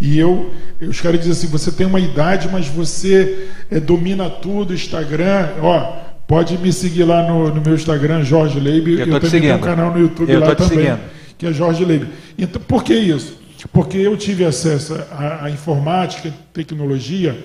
[0.00, 4.74] e eu, os caras dizem assim: você tem uma idade, mas você é, domina tudo,
[4.74, 5.50] Instagram.
[5.60, 8.88] Ó, pode me seguir lá no, no meu Instagram, Jorge Leib.
[8.88, 11.00] Eu, eu também tenho um canal no YouTube eu lá também, seguindo.
[11.36, 12.08] que é Jorge Leib.
[12.38, 13.38] Então, por que isso?
[13.70, 17.38] Porque eu tive acesso à, à informática, tecnologia,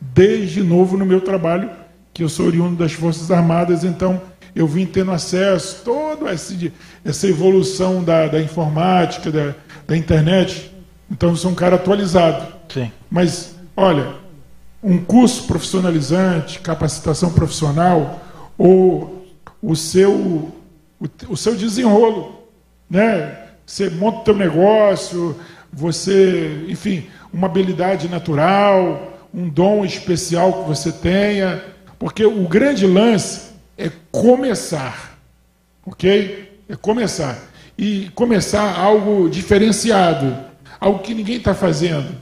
[0.00, 1.68] desde novo no meu trabalho,
[2.14, 4.18] que eu sou oriundo das Forças Armadas, então
[4.56, 9.54] eu vim tendo acesso a toda essa evolução da, da informática, da,
[9.86, 10.72] da internet
[11.10, 12.46] então eu sou um cara atualizado.
[12.68, 12.90] Sim.
[13.10, 14.14] Mas, olha,
[14.84, 18.22] um curso profissionalizante, capacitação profissional,
[18.58, 19.26] ou
[19.62, 22.44] o seu, o, o seu desenrolo,
[22.88, 23.38] né?
[23.64, 25.34] Você monta o teu negócio,
[25.72, 31.64] você, enfim, uma habilidade natural, um dom especial que você tenha,
[31.98, 35.18] porque o grande lance é começar,
[35.86, 36.62] ok?
[36.68, 37.38] É começar
[37.76, 42.14] e começar algo diferenciado algo que ninguém está fazendo.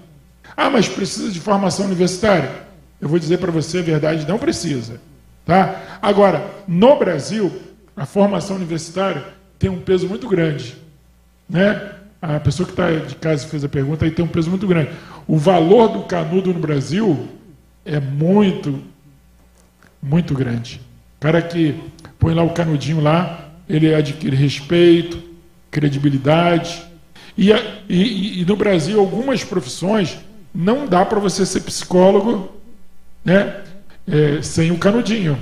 [0.63, 2.49] Ah, mas precisa de formação universitária?
[3.01, 5.01] Eu vou dizer para você a verdade, não precisa.
[5.45, 5.99] Tá?
[6.01, 7.51] Agora, no Brasil,
[7.97, 9.25] a formação universitária
[9.59, 10.77] tem um peso muito grande.
[11.51, 11.95] Né?
[12.23, 14.91] A pessoa que está de casa fez a pergunta aí tem um peso muito grande.
[15.27, 17.29] O valor do canudo no Brasil
[17.85, 18.81] é muito,
[20.01, 20.81] muito grande.
[21.17, 21.75] O cara que
[22.21, 25.21] põe lá o canudinho lá, ele adquire respeito,
[25.73, 26.85] credibilidade,
[27.37, 27.51] e,
[27.89, 30.19] e, e no Brasil, algumas profissões
[30.55, 32.53] não dá para você ser psicólogo
[33.25, 33.65] né,
[34.07, 35.39] é, sem o canudinho.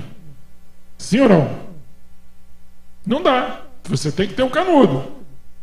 [0.97, 1.59] Sim ou não?
[3.05, 3.61] Não dá.
[3.85, 5.11] Você tem que ter um canudo.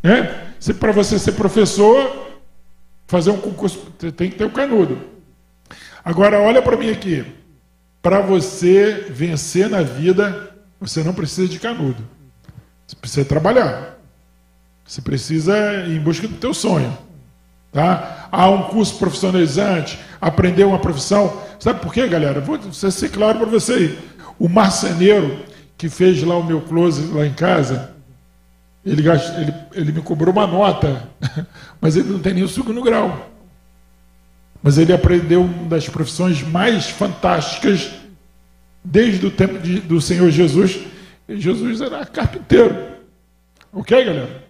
[0.02, 0.52] Né?
[0.78, 2.28] Para você ser professor,
[3.06, 4.98] fazer um concurso, você tem que ter um canudo.
[6.04, 7.24] Agora, olha para mim aqui.
[8.02, 12.02] Para você vencer na vida, você não precisa de canudo.
[12.86, 13.98] Você precisa trabalhar.
[14.84, 15.54] Você precisa
[15.86, 16.96] ir em busca do teu sonho.
[17.72, 18.28] Tá?
[18.30, 21.42] Há um curso profissionalizante, aprender uma profissão.
[21.58, 22.40] Sabe por quê, galera?
[22.40, 23.98] Vou ser claro para você aí.
[24.38, 25.44] O marceneiro
[25.76, 27.94] que fez lá o meu close lá em casa,
[28.84, 31.08] ele, ele, ele me cobrou uma nota,
[31.80, 33.30] mas ele não tem nem o segundo grau.
[34.62, 37.90] Mas ele aprendeu uma das profissões mais fantásticas
[38.82, 40.80] desde o tempo de, do Senhor Jesus.
[41.28, 42.76] E Jesus era carpinteiro.
[43.72, 44.47] Ok, galera?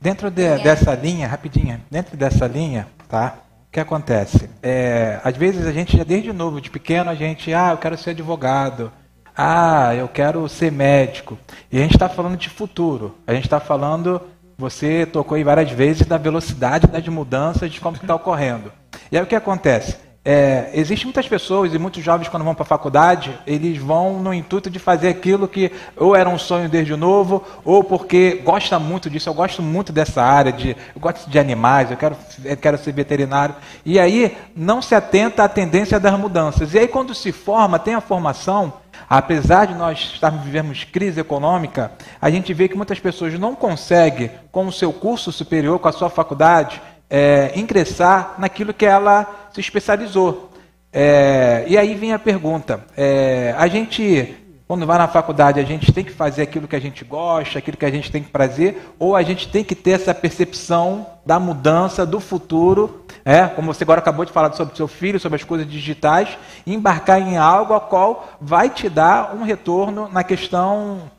[0.00, 3.38] Dentro de, dessa linha, rapidinho, dentro dessa linha, tá?
[3.68, 4.48] O que acontece?
[4.62, 8.10] É, às vezes a gente, desde novo, de pequeno, a gente, ah, eu quero ser
[8.10, 8.92] advogado,
[9.36, 11.38] ah, eu quero ser médico.
[11.70, 13.16] E a gente está falando de futuro.
[13.26, 14.22] A gente está falando,
[14.56, 18.72] você tocou aí várias vezes, da velocidade das mudanças, de como está ocorrendo.
[19.12, 19.96] E aí o que acontece?
[20.30, 24.34] É, Existem muitas pessoas e muitos jovens, quando vão para a faculdade, eles vão no
[24.34, 29.08] intuito de fazer aquilo que ou era um sonho desde novo, ou porque gosta muito
[29.08, 29.30] disso.
[29.30, 32.14] Eu gosto muito dessa área, de, eu gosto de animais, eu quero,
[32.44, 33.54] eu quero ser veterinário.
[33.86, 36.74] E aí não se atenta à tendência das mudanças.
[36.74, 38.74] E aí, quando se forma, tem a formação,
[39.08, 44.30] apesar de nós estarmos vivendo crise econômica, a gente vê que muitas pessoas não conseguem,
[44.52, 49.60] com o seu curso superior, com a sua faculdade, é, ingressar naquilo que ela se
[49.60, 50.50] especializou.
[50.92, 55.92] É, e aí vem a pergunta: é, a gente, quando vai na faculdade, a gente
[55.92, 58.78] tem que fazer aquilo que a gente gosta, aquilo que a gente tem que prazer,
[58.98, 63.84] ou a gente tem que ter essa percepção da mudança, do futuro, é, como você
[63.84, 67.80] agora acabou de falar sobre seu filho, sobre as coisas digitais, embarcar em algo a
[67.80, 71.10] qual vai te dar um retorno na questão.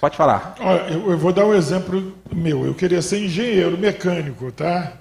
[0.00, 0.54] Pode falar.
[0.60, 2.64] Olha, eu vou dar um exemplo meu.
[2.64, 4.92] Eu queria ser engenheiro mecânico, tá?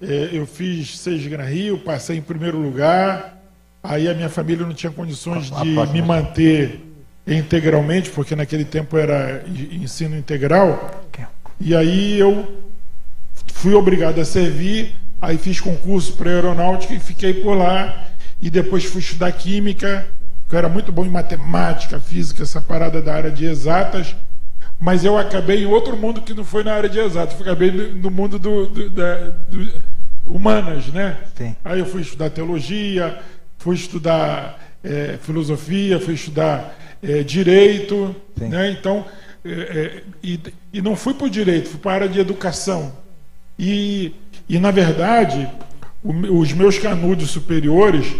[0.00, 3.40] É, eu fiz seis Gran Rio, passei em primeiro lugar.
[3.82, 6.80] Aí a minha família não tinha condições de me manter
[7.26, 11.04] integralmente, porque naquele tempo era ensino integral.
[11.60, 12.62] E aí eu
[13.52, 18.08] fui obrigado a servir, aí fiz concurso para aeronáutica e fiquei por lá.
[18.40, 20.06] E depois fui estudar química,
[20.50, 24.14] eu era muito bom em matemática, física, essa parada da área de exatas.
[24.78, 27.70] Mas eu acabei em outro mundo que não foi na área de exatas, eu acabei
[27.70, 29.66] no mundo do, do, da, do
[30.26, 31.18] humanas, né?
[31.36, 31.56] Sim.
[31.64, 33.18] Aí eu fui estudar teologia,
[33.58, 38.48] fui estudar é, filosofia, fui estudar é, direito, Sim.
[38.48, 38.70] né?
[38.70, 39.04] Então,
[39.44, 40.40] é, é e,
[40.72, 42.92] e não fui para o direito, fui para a área de educação.
[43.58, 44.14] E,
[44.48, 45.48] e na verdade,
[46.02, 48.14] o, os meus canudos superiores,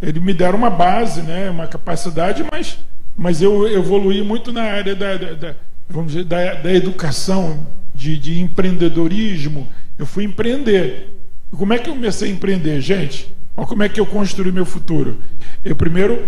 [0.00, 1.50] eles me deram uma base, né?
[1.50, 2.78] Uma capacidade, mas,
[3.16, 5.54] mas eu evoluí muito na área da, da, da
[5.88, 9.68] vamos dizer, da, da educação, de, de empreendedorismo.
[9.98, 11.19] Eu fui empreender.
[11.56, 13.32] Como é que eu comecei a empreender, gente?
[13.56, 15.18] Olha como é que eu construí meu futuro.
[15.64, 16.26] Eu primeiro,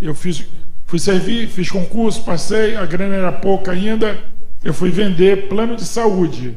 [0.00, 0.44] eu fiz,
[0.86, 4.18] fui servir, fiz concurso, passei, a grana era pouca ainda,
[4.64, 6.56] eu fui vender plano de saúde.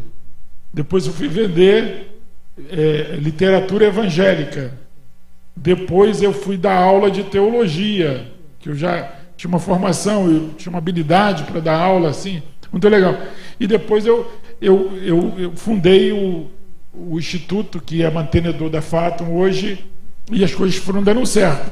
[0.74, 2.22] Depois eu fui vender
[2.70, 4.72] é, literatura evangélica.
[5.56, 10.70] Depois eu fui dar aula de teologia, que eu já tinha uma formação, eu tinha
[10.70, 13.18] uma habilidade para dar aula assim, muito legal.
[13.60, 14.32] E depois eu,
[14.62, 16.50] eu, eu, eu fundei o,
[17.08, 19.86] o instituto que é mantenedor da Fatum hoje
[20.32, 21.72] e as coisas foram dando certo.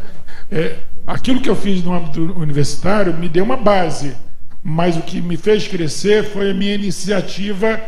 [0.49, 4.15] É, aquilo que eu fiz no âmbito universitário me deu uma base,
[4.63, 7.79] mas o que me fez crescer foi a minha iniciativa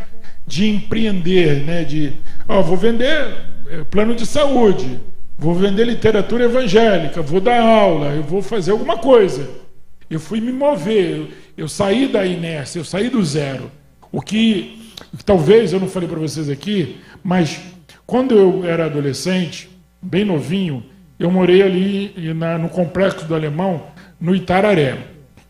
[0.46, 1.84] de empreender, né?
[1.84, 2.12] De,
[2.48, 3.34] ó, vou vender
[3.68, 5.00] é, plano de saúde,
[5.38, 9.48] vou vender literatura evangélica, vou dar aula, eu vou fazer alguma coisa.
[10.08, 13.70] Eu fui me mover, eu, eu saí da inércia, eu saí do zero.
[14.12, 17.60] O que talvez eu não falei para vocês aqui, mas
[18.06, 19.70] quando eu era adolescente,
[20.02, 20.84] bem novinho,
[21.18, 23.82] eu morei ali na, no complexo do Alemão,
[24.20, 24.96] no Itararé.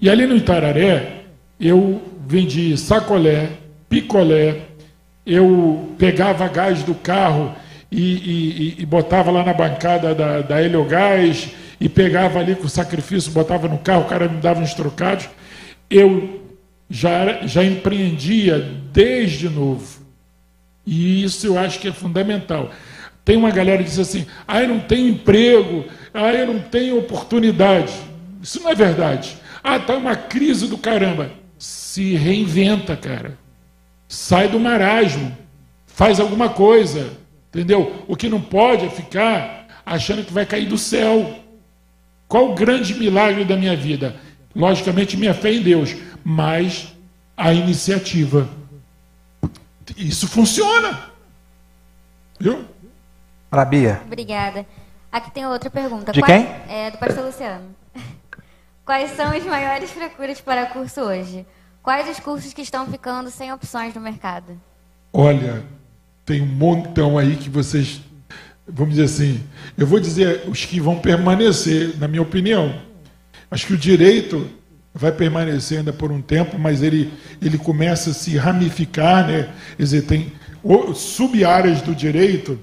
[0.01, 1.23] E ali no Itararé,
[1.59, 3.51] eu vendi sacolé,
[3.89, 4.63] picolé,
[5.25, 7.55] eu pegava gás do carro
[7.91, 11.51] e, e, e botava lá na bancada da, da Heliogás
[11.81, 15.29] e pegava ali com sacrifício, botava no carro, o cara me dava uns trocados.
[15.89, 16.41] Eu
[16.89, 18.59] já, já empreendia
[18.93, 20.01] desde novo.
[20.91, 22.73] E isso eu acho que é fundamental.
[23.25, 26.99] Tem uma galera que diz assim: ah, eu não tenho emprego, ah, eu não tenho
[26.99, 27.93] oportunidade.
[28.43, 29.37] Isso não é verdade.
[29.63, 31.31] Ah, está uma crise do caramba.
[31.57, 33.39] Se reinventa, cara.
[34.09, 35.37] Sai do marasmo.
[35.87, 37.13] Faz alguma coisa.
[37.51, 38.05] Entendeu?
[38.09, 41.39] O que não pode é ficar achando que vai cair do céu.
[42.27, 44.17] Qual o grande milagre da minha vida?
[44.57, 46.89] Logicamente, minha fé em Deus, mas
[47.37, 48.59] a iniciativa.
[49.97, 51.11] Isso funciona.
[52.39, 52.65] Viu?
[53.51, 54.01] Fala, Bia.
[54.07, 54.67] Obrigada.
[55.11, 56.13] Aqui tem outra pergunta.
[56.13, 56.75] De Quais- quem?
[56.75, 57.75] É, do pastor Luciano.
[58.85, 61.47] Quais são as maiores procuras para curso hoje?
[61.83, 64.61] Quais os cursos que estão ficando sem opções no mercado?
[65.13, 65.65] Olha,
[66.25, 68.01] tem um montão aí que vocês,
[68.69, 69.43] vamos dizer assim,
[69.77, 72.81] eu vou dizer os que vão permanecer, na minha opinião.
[73.51, 74.49] Acho que o direito
[74.95, 79.49] vai permanecer ainda por um tempo, mas ele, ele começa a se ramificar, né?
[79.77, 80.33] Quer dizer, tem
[80.95, 82.59] sub-áreas do direito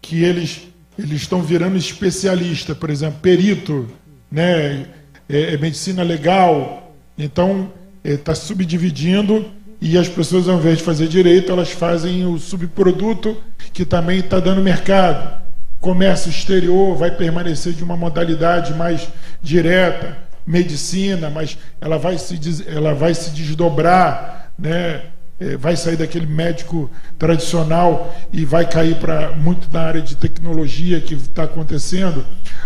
[0.00, 3.86] que eles, eles estão virando especialista, por exemplo, perito,
[4.30, 4.86] né?
[5.28, 6.94] é, é medicina legal.
[7.16, 9.50] Então, está subdividindo
[9.80, 13.36] e as pessoas, ao invés de fazer direito, elas fazem o subproduto
[13.72, 15.40] que também está dando mercado.
[15.80, 19.08] Comércio exterior vai permanecer de uma modalidade mais
[19.40, 20.16] direta,
[20.48, 25.02] medicina, mas ela vai se, ela vai se desdobrar, né?
[25.40, 31.00] É, vai sair daquele médico tradicional e vai cair para muito na área de tecnologia
[31.00, 32.24] que está acontecendo.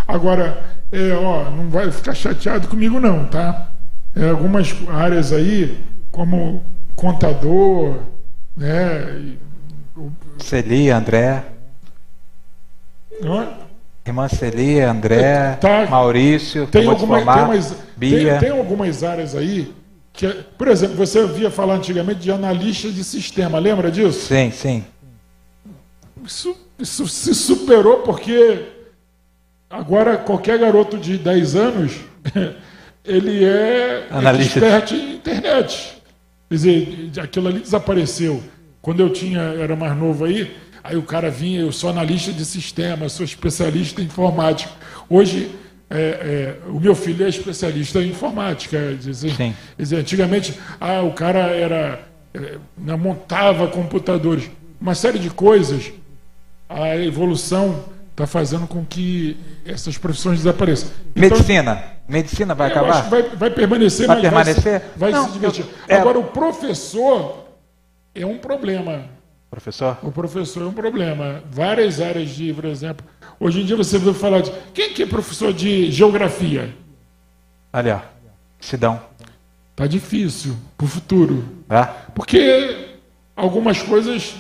[0.09, 0.59] Agora,
[0.91, 3.69] é, ó, não vai ficar chateado comigo não, tá?
[4.17, 5.79] É, algumas áreas aí,
[6.11, 6.65] como
[6.97, 7.99] contador,
[8.57, 9.35] né?
[10.39, 11.45] Celi, André.
[13.21, 13.62] não é?
[14.05, 15.87] Irmã Celi, André, Tá.
[15.87, 18.39] Maurício, Tem, acabou de alguma, formar, tem, umas, Bia.
[18.39, 19.73] tem, tem algumas áreas aí
[20.13, 24.27] que, é- por exemplo, você ouvia falar antigamente de analista de sistema, lembra disso?
[24.27, 24.85] Sim, sim.
[26.25, 28.67] Isso, isso se superou porque
[29.71, 31.93] agora qualquer garoto de 10 anos
[33.05, 36.03] ele é Analista expert em internet.
[36.49, 38.43] Quer dizer, aquilo ali desapareceu.
[38.83, 42.45] Quando eu tinha, era mais novo aí, aí o cara vinha, eu sou analista de
[42.45, 44.73] sistema, sou especialista em informática.
[45.09, 45.51] Hoje,
[45.91, 48.79] é, é, o meu filho é especialista em informática.
[48.79, 49.55] Quer dizer, Sim.
[49.79, 52.01] dizer, antigamente, ah, o cara era
[52.35, 55.93] é, né, montava computadores, uma série de coisas.
[56.69, 60.89] A evolução está fazendo com que essas profissões desapareçam.
[61.15, 61.85] Então, Medicina.
[62.09, 63.09] Medicina vai acho acabar?
[63.11, 64.63] vai, vai permanecer, Vai mas permanecer?
[64.63, 65.65] vai, se, vai Não, se divertir.
[65.89, 67.47] eu- é- Agora, o professor
[68.15, 69.05] é um problema.
[69.53, 69.99] Professor?
[70.03, 71.45] O professor é um problema.
[71.51, 73.05] Várias áreas de, por exemplo,
[73.39, 74.51] hoje em dia você vê falar de.
[74.73, 76.75] Quem que é professor de geografia?
[77.71, 78.01] Ali, ó.
[78.59, 78.99] Sidão.
[79.77, 81.45] Tá difícil para o futuro.
[81.69, 81.85] Tá?
[82.15, 82.97] Porque
[83.37, 84.35] algumas coisas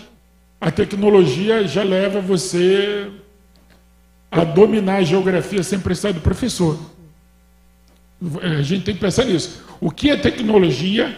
[0.59, 3.13] a tecnologia já leva você
[4.31, 6.79] a dominar a geografia sem precisar do professor.
[8.41, 9.63] A gente tem que pensar nisso.
[9.79, 11.15] O que a tecnologia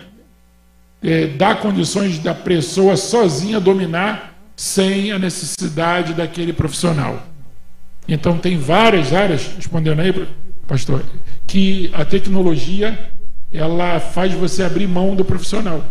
[1.04, 7.22] eh, dá condições da pessoa sozinha dominar sem a necessidade daquele profissional?
[8.08, 10.28] Então tem várias áreas, respondendo aí,
[10.66, 11.02] pastor,
[11.46, 12.98] que a tecnologia
[13.52, 15.82] ela faz você abrir mão do profissional.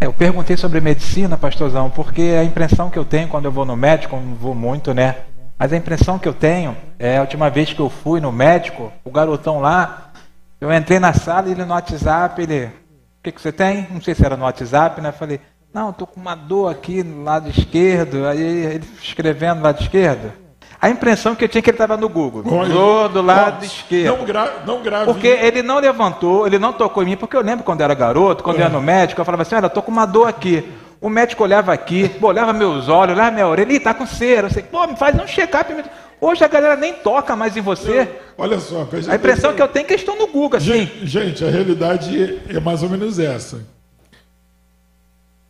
[0.00, 3.64] É, eu perguntei sobre medicina, pastorzão, porque a impressão que eu tenho quando eu vou
[3.64, 5.16] no médico, não vou muito, né?
[5.58, 8.92] Mas a impressão que eu tenho é a última vez que eu fui no médico,
[9.04, 10.12] o garotão lá,
[10.60, 12.70] eu entrei na sala e ele no WhatsApp, ele.
[13.18, 13.86] O que, que você tem?
[13.90, 15.12] Não sei se era no WhatsApp, né?
[15.12, 15.40] Falei,
[15.72, 18.26] não, estou com uma dor aqui no lado esquerdo.
[18.26, 20.32] Aí ele escrevendo no lado esquerdo.
[20.80, 22.44] A impressão que eu tinha é que ele estava no Google.
[22.46, 24.16] Olha, dor do lado nossa, esquerdo.
[24.16, 25.06] Não, gra não grave.
[25.06, 27.94] Porque ele não levantou, ele não tocou em mim, porque eu lembro quando eu era
[27.94, 30.72] garoto, quando eu ia no médico, eu falava assim, olha, tô com uma dor aqui.
[31.00, 34.46] O médico olhava aqui, olhava meus olhos, olhava minha orelha, ele tá com cera.
[34.46, 35.72] Eu sei, pô, me faz um check-up.
[36.20, 38.00] Hoje a galera nem toca mais em você.
[38.00, 40.66] Eu, olha só, a impressão que eu tenho é que eles estão no Google, assim.
[40.66, 43.64] Gente, gente, a realidade é mais ou menos essa.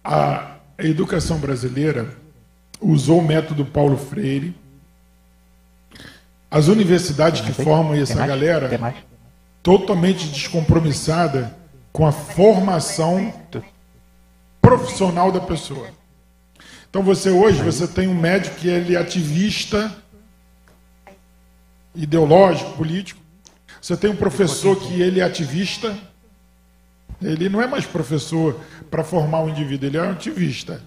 [0.05, 2.09] A educação brasileira
[2.81, 4.55] usou o método Paulo Freire.
[6.51, 8.71] As universidades que formam essa galera
[9.63, 11.55] totalmente descompromissada
[11.93, 13.33] com a formação
[14.61, 15.89] profissional da pessoa.
[16.89, 19.95] Então você hoje você tem um médico que ele é ativista
[21.99, 23.21] ideológico, político.
[23.81, 25.97] Você tem um professor que ele é ativista.
[27.21, 28.59] Ele não é mais professor
[28.91, 30.81] para formar um indivíduo, ele é um ativista.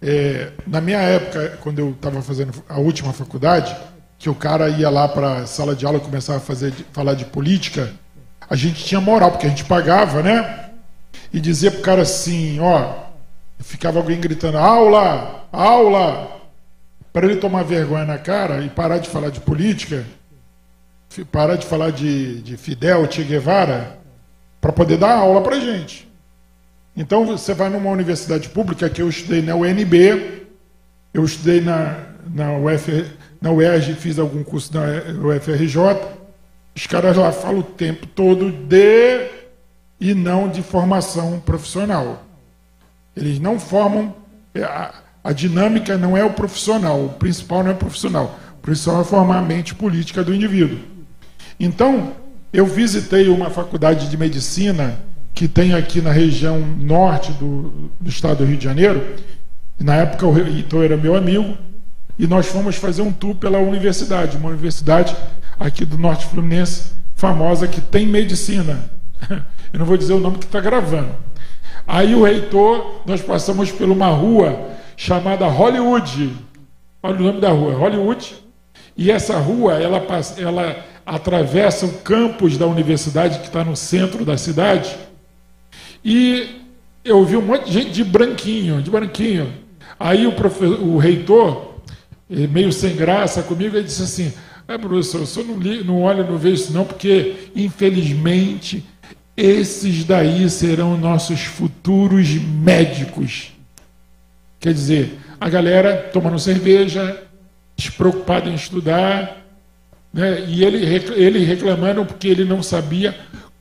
[0.00, 3.76] É, na minha época, quando eu estava fazendo a última faculdade,
[4.18, 7.14] que o cara ia lá para a sala de aula e começava a fazer, falar
[7.14, 7.92] de política,
[8.48, 10.70] a gente tinha moral, porque a gente pagava, né?
[11.32, 12.94] E dizia pro cara assim, ó,
[13.58, 16.40] ficava alguém gritando, aula, aula,
[17.12, 20.04] para ele tomar vergonha na cara e parar de falar de política,
[21.32, 23.98] parar de falar de, de Fidel, Che Guevara,
[24.60, 26.08] para poder dar aula para gente.
[26.96, 30.46] Então você vai numa universidade pública que eu estudei na UNB,
[31.12, 31.96] eu estudei na,
[32.32, 33.06] na, UF,
[33.40, 34.82] na UERJ, fiz algum curso na
[35.28, 35.76] UFRJ.
[36.76, 39.28] Os caras lá falam o tempo todo de
[40.00, 42.22] e não de formação profissional.
[43.16, 44.14] Eles não formam.
[44.54, 48.38] É, a, a dinâmica não é o profissional, o principal não é o profissional.
[48.58, 50.78] O principal é formar a mente política do indivíduo.
[51.60, 52.12] Então,
[52.50, 54.98] eu visitei uma faculdade de medicina
[55.34, 59.14] que tem aqui na região norte do, do estado do Rio de Janeiro.
[59.78, 61.56] Na época o reitor era meu amigo
[62.18, 65.14] e nós fomos fazer um tour pela universidade, uma universidade
[65.58, 68.90] aqui do Norte Fluminense, famosa, que tem medicina.
[69.70, 71.14] Eu não vou dizer o nome que está gravando.
[71.86, 76.34] Aí o reitor, nós passamos por uma rua chamada Hollywood.
[77.02, 78.34] Olha o nome da rua, Hollywood.
[78.96, 80.02] E essa rua, ela,
[80.38, 84.96] ela atravessa o campus da universidade que está no centro da cidade.
[86.04, 86.60] E
[87.04, 89.52] eu vi um monte de gente de branquinho, de branquinho.
[89.98, 90.32] Aí o,
[90.84, 91.74] o reitor,
[92.30, 94.32] eh, meio sem graça comigo, ele disse assim:
[94.68, 98.84] é, professor, eu só não, li, não olho, não vejo isso não, porque infelizmente
[99.36, 103.52] esses daí serão nossos futuros médicos.
[104.60, 107.20] Quer dizer, a galera tomando cerveja,
[107.76, 109.40] despreocupada em estudar,
[110.12, 110.44] né?
[110.48, 110.84] e ele,
[111.14, 113.16] ele reclamando porque ele não sabia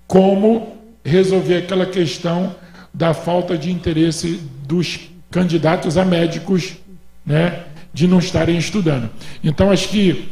[0.08, 2.56] como resolver aquela questão
[2.94, 5.00] da falta de interesse dos
[5.32, 6.78] candidatos a médicos,
[7.26, 9.10] né, de não estarem estudando.
[9.44, 10.30] Então acho que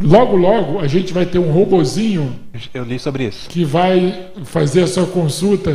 [0.00, 2.38] logo logo a gente vai ter um robozinho
[2.74, 5.74] eu li sobre isso que vai fazer a sua consulta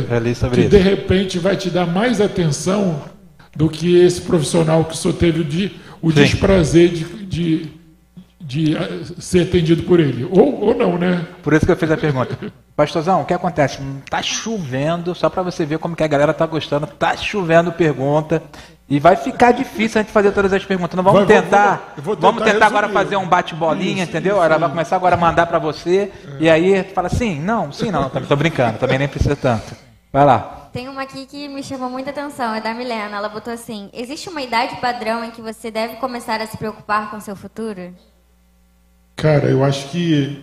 [0.54, 0.70] que isso.
[0.70, 3.02] de repente vai te dar mais atenção
[3.56, 7.66] do que esse profissional que só teve o, de, o desprazer de, de,
[8.42, 11.90] de, eh, ser atendido por ele ou, ou não né por isso que eu fiz
[11.90, 12.36] a pergunta
[12.74, 13.78] Pastorzão, o que acontece?
[14.08, 16.86] Tá chovendo, só para você ver como que a galera tá gostando.
[16.86, 18.42] Tá chovendo pergunta.
[18.88, 20.96] E vai ficar difícil a gente fazer todas as perguntas.
[20.96, 21.94] Não vamos vai, tentar.
[21.96, 24.36] Vou, vou, vou vamos tentar agora fazer um bate-bolinha, entendeu?
[24.36, 26.10] Isso, Ela vai começar agora a mandar para você.
[26.26, 26.36] É.
[26.40, 28.08] E aí fala sim, não, sim, não.
[28.08, 29.76] Tô brincando, também nem precisa tanto.
[30.12, 30.68] Vai lá.
[30.72, 33.16] Tem uma aqui que me chamou muita atenção, é da Milena.
[33.16, 37.10] Ela botou assim: existe uma idade padrão em que você deve começar a se preocupar
[37.10, 37.94] com seu futuro?
[39.16, 40.42] Cara, eu acho que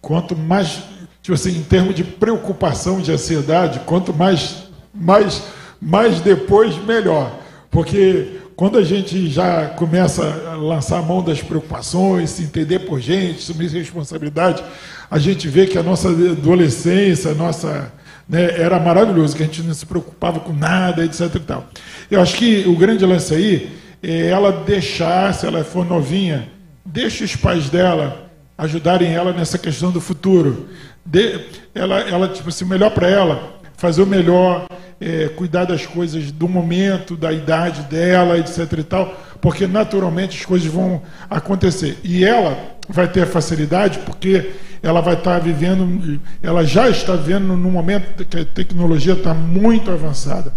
[0.00, 0.82] quanto mais
[1.22, 5.42] tipo assim, em termos de preocupação, de ansiedade, quanto mais, mais,
[5.80, 7.38] mais depois, melhor.
[7.70, 13.00] Porque quando a gente já começa a lançar a mão das preocupações, se entender por
[13.00, 14.62] gente, assumir responsabilidade,
[15.10, 17.92] a gente vê que a nossa adolescência, a nossa
[18.28, 21.34] né, era maravilhoso, que a gente não se preocupava com nada, etc.
[21.34, 21.66] E tal.
[22.10, 23.70] Eu acho que o grande lance aí
[24.02, 26.48] é ela deixar, se ela for novinha,
[26.84, 30.68] deixe os pais dela ajudarem ela nessa questão do futuro
[31.04, 31.40] de,
[31.74, 34.66] ela, ela, tipo assim, melhor para ela, fazer o melhor,
[35.00, 40.44] é, cuidar das coisas do momento, da idade dela, etc e tal, porque naturalmente as
[40.44, 41.98] coisas vão acontecer.
[42.04, 44.50] E ela vai ter facilidade porque
[44.82, 49.90] ela vai estar vivendo, ela já está vivendo num momento que a tecnologia está muito
[49.90, 50.52] avançada.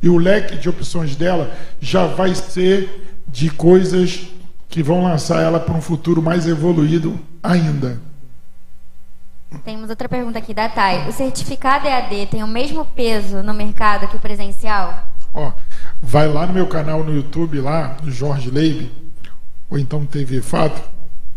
[0.00, 1.50] E o leque de opções dela
[1.80, 4.28] já vai ser de coisas
[4.68, 8.00] que vão lançar ela para um futuro mais evoluído ainda.
[9.64, 11.08] Temos outra pergunta aqui da Thay.
[11.08, 15.08] O certificado EAD tem o mesmo peso no mercado que o presencial?
[15.32, 15.52] Ó,
[16.02, 18.90] vai lá no meu canal no YouTube, lá, Jorge Leib,
[19.70, 20.80] ou então TV Fato,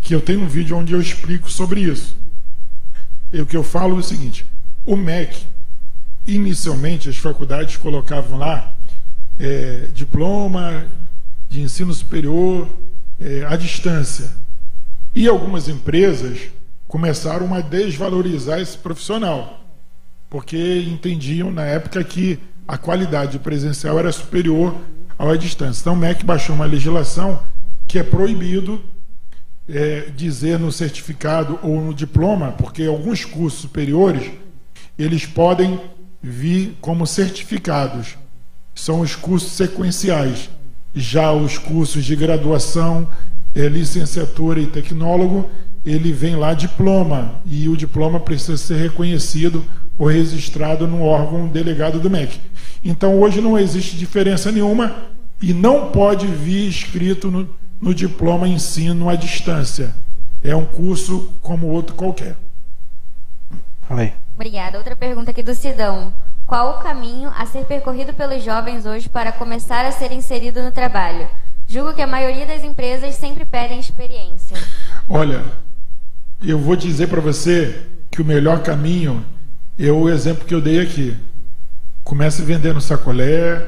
[0.02, 2.18] que eu tenho um vídeo onde eu explico sobre isso.
[3.32, 4.46] E o que eu falo é o seguinte:
[4.86, 5.46] o MEC,
[6.28, 8.74] inicialmente as faculdades colocavam lá
[9.40, 10.86] é, diploma
[11.50, 12.68] de ensino superior
[13.22, 14.32] é, à distância.
[15.14, 16.40] E algumas empresas
[16.88, 19.64] começaram a desvalorizar esse profissional,
[20.30, 24.76] porque entendiam na época que a qualidade presencial era superior
[25.18, 25.82] à distância.
[25.82, 27.42] Então o MEC baixou uma legislação
[27.88, 28.82] que é proibido
[29.70, 34.32] é, dizer no certificado ou no diploma, porque alguns cursos superiores
[34.98, 35.80] eles podem
[36.22, 38.18] vir como certificados.
[38.74, 40.50] São os cursos sequenciais.
[40.94, 43.08] Já os cursos de graduação,
[43.56, 45.50] é, licenciatura e tecnólogo,
[45.86, 49.66] ele vem lá diploma e o diploma precisa ser reconhecido
[49.98, 52.39] ou registrado no órgão delegado do MEC.
[52.84, 54.96] Então hoje não existe diferença nenhuma
[55.42, 59.96] e não pode vir escrito no, no diploma ensino à distância.
[60.44, 62.36] É um curso como outro qualquer.
[63.88, 64.14] Falei.
[64.36, 64.78] Obrigada.
[64.78, 66.14] Outra pergunta aqui do Sidão.
[66.52, 70.70] Qual o caminho a ser percorrido pelos jovens hoje para começar a ser inserido no
[70.70, 71.26] trabalho?
[71.66, 74.58] Julgo que a maioria das empresas sempre pedem experiência.
[75.08, 75.45] Olha,
[76.43, 79.26] eu vou dizer para você que o melhor caminho
[79.80, 81.16] é o exemplo que eu dei aqui.
[82.04, 83.66] Comece vendendo sacolé,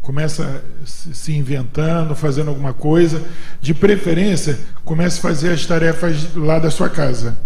[0.00, 3.22] começa se inventando, fazendo alguma coisa.
[3.60, 7.38] De preferência, comece a fazer as tarefas lá da sua casa.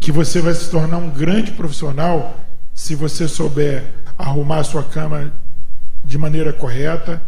[0.00, 2.47] Que você vai se tornar um grande profissional
[2.78, 3.82] se você souber
[4.16, 5.32] arrumar a sua cama
[6.04, 7.20] de maneira correta,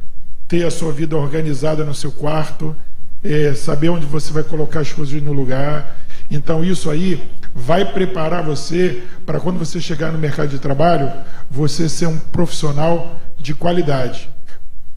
[0.46, 2.76] ter a sua vida organizada no seu quarto,
[3.22, 5.96] é, saber onde você vai colocar as coisas no lugar
[6.30, 11.10] então isso aí vai preparar você para quando você chegar no mercado de trabalho,
[11.50, 14.30] você ser um profissional de qualidade.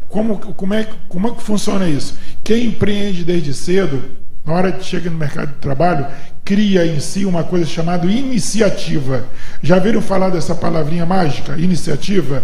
[0.08, 2.16] Como, como, é, como é que funciona isso?
[2.44, 4.04] Quem empreende desde cedo,
[4.46, 6.06] na hora que chega no mercado de trabalho,
[6.44, 9.26] cria em si uma coisa chamada iniciativa.
[9.62, 12.44] Já viram falar dessa palavrinha mágica, iniciativa?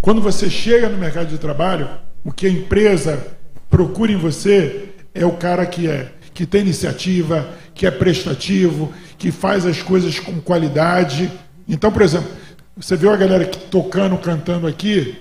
[0.00, 1.88] Quando você chega no mercado de trabalho,
[2.24, 3.18] o que a empresa
[3.68, 9.30] procura em você é o cara que é que tem iniciativa, que é prestativo, que
[9.30, 11.30] faz as coisas com qualidade.
[11.68, 12.30] Então, por exemplo,
[12.76, 15.18] você viu a galera tocando, cantando aqui,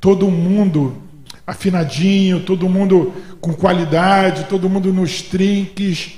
[0.00, 1.02] todo mundo
[1.50, 6.12] afinadinho, todo mundo com qualidade, todo mundo nos trinques,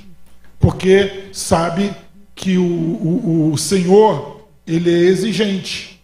[0.59, 1.91] porque sabe
[2.35, 6.01] que o, o, o Senhor ele é exigente.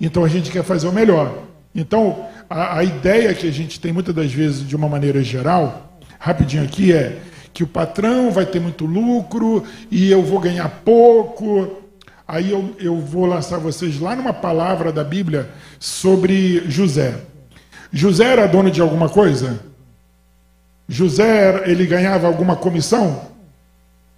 [0.00, 1.44] Então a gente quer fazer o melhor.
[1.74, 5.98] Então a, a ideia que a gente tem muitas das vezes de uma maneira geral,
[6.18, 7.18] rapidinho aqui é
[7.52, 11.82] que o patrão vai ter muito lucro e eu vou ganhar pouco.
[12.26, 17.29] Aí eu, eu vou lançar vocês lá numa palavra da Bíblia sobre José.
[17.92, 19.60] José era dono de alguma coisa?
[20.88, 23.28] José, ele ganhava alguma comissão?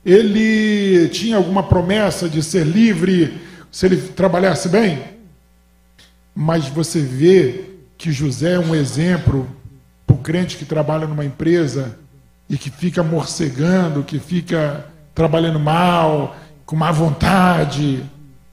[0.04, 5.02] Ele tinha alguma promessa de ser livre se ele trabalhasse bem?
[6.34, 7.64] Mas você vê
[7.96, 9.48] que José é um exemplo
[10.06, 11.96] para o crente que trabalha numa empresa
[12.48, 18.02] e que fica morcegando, que fica trabalhando mal, com má vontade,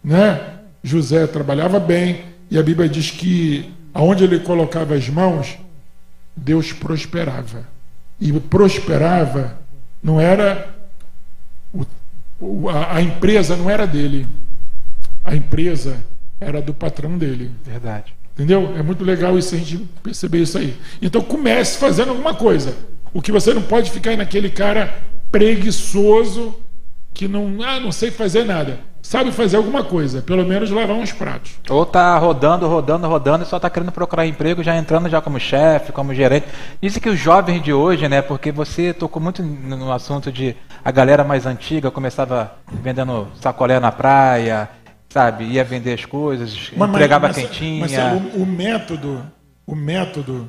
[0.03, 0.59] né?
[0.83, 5.57] José trabalhava bem e a Bíblia diz que aonde ele colocava as mãos,
[6.35, 7.67] Deus prosperava.
[8.19, 9.57] E prosperava
[10.01, 10.75] não era
[12.39, 14.27] o, a, a empresa não era dele.
[15.23, 15.97] A empresa
[16.39, 17.51] era do patrão dele.
[17.63, 18.13] Verdade.
[18.33, 18.73] Entendeu?
[18.77, 20.75] É muito legal isso a gente perceber isso aí.
[21.01, 22.75] Então comece fazendo alguma coisa.
[23.13, 24.97] O que você não pode ficar naquele cara
[25.31, 26.55] preguiçoso
[27.13, 28.79] que não, ah, não sei fazer nada.
[29.01, 31.53] Sabe fazer alguma coisa, pelo menos lavar uns pratos.
[31.69, 35.39] Ou tá rodando, rodando, rodando e só tá querendo procurar emprego, já entrando já como
[35.39, 36.47] chefe, como gerente.
[36.81, 38.21] Isso que os jovens de hoje, né?
[38.21, 43.91] Porque você tocou muito no assunto de a galera mais antiga começava vendendo sacolé na
[43.91, 44.69] praia,
[45.09, 45.45] sabe?
[45.45, 47.87] Ia vender as coisas, mas, entregava mas, quentinha.
[47.87, 49.23] Mas, o, o método,
[49.65, 50.47] o método,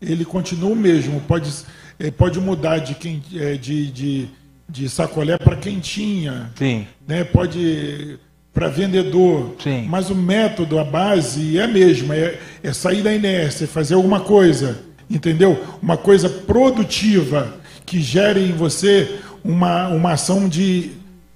[0.00, 1.20] ele continua o mesmo.
[1.22, 1.50] Pode
[1.98, 4.28] ele pode mudar de, quem, é, de, de,
[4.68, 6.50] de sacolé para quentinha.
[6.56, 6.86] Sim.
[7.06, 7.24] Né?
[7.24, 8.18] Pode
[8.52, 9.54] para vendedor.
[9.62, 9.86] Sim.
[9.88, 14.18] Mas o método, a base é a mesma, é, é sair da inércia, fazer alguma
[14.18, 15.62] coisa, entendeu?
[15.80, 17.54] Uma coisa produtiva
[17.86, 20.90] que gere em você uma, uma ação de,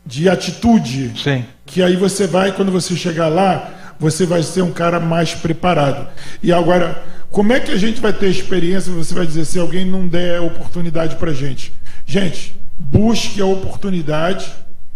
[0.05, 1.13] de atitude.
[1.23, 1.45] Sim.
[1.65, 6.09] Que aí você vai, quando você chegar lá, você vai ser um cara mais preparado.
[6.43, 8.93] E agora, como é que a gente vai ter experiência?
[8.93, 11.73] Você vai dizer se alguém não der oportunidade para gente.
[12.05, 14.53] Gente, busque a oportunidade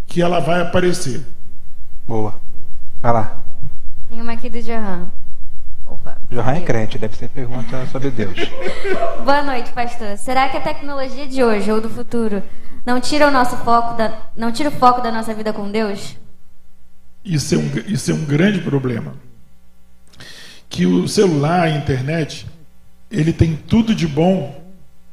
[0.06, 1.24] que ela vai aparecer.
[2.06, 2.34] Boa.
[3.00, 3.38] Vai lá.
[4.08, 5.10] Tem uma aqui do Johan.
[5.86, 6.18] Opa.
[6.30, 8.34] Johan é crente, deve ser pergunta sobre Deus.
[9.24, 10.16] Boa noite, pastor.
[10.16, 12.42] Será que a tecnologia de hoje ou do futuro
[12.84, 16.16] não tira o nosso foco da, não tira o foco da nossa vida com Deus?
[17.24, 19.14] Isso é um, isso é um grande problema.
[20.68, 22.46] Que o celular, a internet,
[23.10, 24.64] ele tem tudo de bom,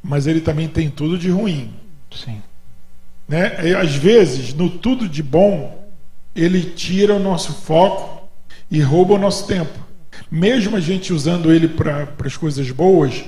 [0.01, 1.73] mas ele também tem tudo de ruim.
[2.11, 2.41] Sim.
[3.27, 3.69] Né?
[3.69, 5.87] E, às vezes, no tudo de bom,
[6.35, 8.29] ele tira o nosso foco
[8.69, 9.79] e rouba o nosso tempo.
[10.29, 13.23] Mesmo a gente usando ele para as coisas boas,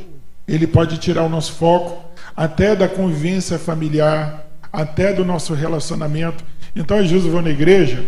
[0.48, 2.04] ele pode tirar o nosso foco
[2.36, 6.44] até da convivência familiar, até do nosso relacionamento.
[6.76, 8.04] Então, às vezes eu vou na igreja,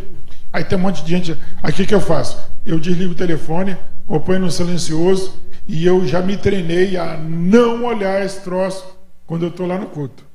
[0.51, 1.38] aí tem um monte de gente.
[1.63, 2.38] Aí o que, que eu faço?
[2.65, 3.77] Eu desligo o telefone,
[4.07, 5.33] ou ponho no silencioso,
[5.67, 8.85] e eu já me treinei a não olhar esse troço
[9.25, 10.26] quando eu estou lá no culto.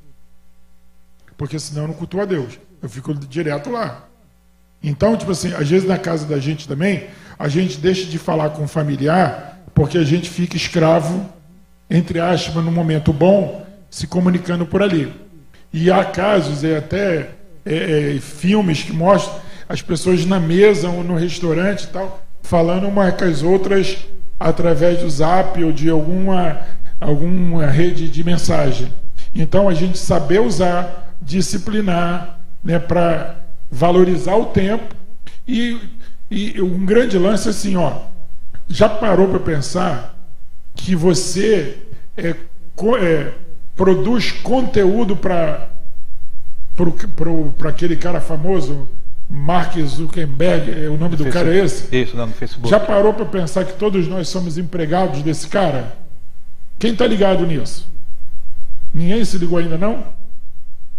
[1.43, 2.57] Porque senão eu não cultuo a Deus.
[2.81, 4.05] Eu fico direto lá.
[4.81, 8.51] Então, tipo assim, às vezes na casa da gente também, a gente deixa de falar
[8.51, 11.29] com o familiar porque a gente fica escravo,
[11.89, 15.13] entre aspas, no momento bom, se comunicando por ali.
[15.73, 17.31] E há casos, e até
[17.65, 19.35] é, é, filmes que mostram
[19.67, 23.97] as pessoas na mesa ou no restaurante e tal, falando umas com as outras
[24.39, 26.61] através do zap ou de alguma,
[27.01, 28.87] alguma rede de mensagem.
[29.35, 33.37] Então a gente saber usar, disciplinar, né, para
[33.71, 34.95] valorizar o tempo
[35.47, 35.79] e,
[36.29, 38.01] e um grande lance assim, ó,
[38.67, 40.15] já parou para pensar
[40.75, 41.77] que você
[42.15, 42.35] é,
[43.01, 43.33] é,
[43.75, 45.69] produz conteúdo para
[47.55, 48.89] para aquele cara famoso,
[49.29, 51.95] Mark Zuckerberg, é, o nome do, do cara é esse?
[51.95, 52.69] Isso, não, no Facebook.
[52.69, 55.95] Já parou para pensar que todos nós somos empregados desse cara?
[56.79, 57.87] Quem está ligado nisso?
[58.93, 60.03] Ninguém se ligou ainda não?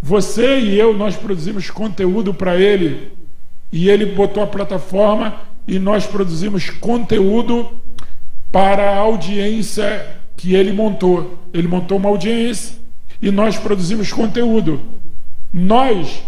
[0.07, 3.11] Você e eu, nós produzimos conteúdo para ele.
[3.72, 5.34] E ele botou a plataforma
[5.66, 7.70] e nós produzimos conteúdo
[8.52, 11.38] para a audiência que ele montou.
[11.55, 12.76] Ele montou uma audiência
[13.22, 14.78] e nós produzimos conteúdo.
[15.50, 16.22] Nós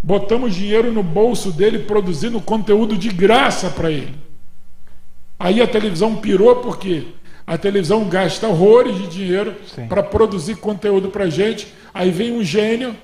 [0.00, 4.14] botamos dinheiro no bolso dele produzindo conteúdo de graça para ele.
[5.36, 7.08] Aí a televisão pirou porque
[7.44, 9.56] a televisão gasta horrores de dinheiro
[9.88, 11.66] para produzir conteúdo para gente.
[11.92, 12.94] Aí vem um gênio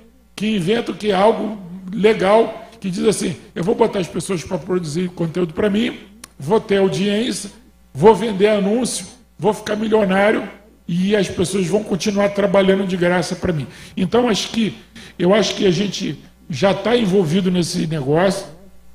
[0.42, 1.56] que inventa que é algo
[1.92, 5.96] legal, que diz assim: eu vou botar as pessoas para produzir conteúdo para mim,
[6.36, 7.48] vou ter audiência,
[7.94, 9.06] vou vender anúncio,
[9.38, 10.48] vou ficar milionário
[10.88, 13.68] e as pessoas vão continuar trabalhando de graça para mim.
[13.96, 14.74] Então acho que
[15.16, 16.18] eu acho que a gente
[16.50, 18.44] já está envolvido nesse negócio.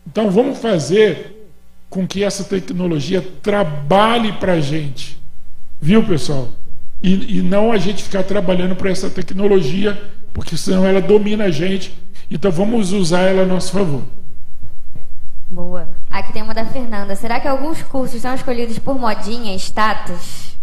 [0.06, 1.48] Então vamos fazer
[1.90, 5.18] com que essa tecnologia trabalhe para a gente,
[5.80, 6.50] viu pessoal?
[7.02, 9.98] E, e não a gente ficar trabalhando para essa tecnologia
[10.38, 11.92] porque senão ela domina a gente.
[12.30, 14.04] Então vamos usar ela a nosso favor.
[15.50, 15.90] Boa.
[16.12, 17.16] Aqui tem uma da Fernanda.
[17.16, 20.56] Será que alguns cursos são escolhidos por modinha, status?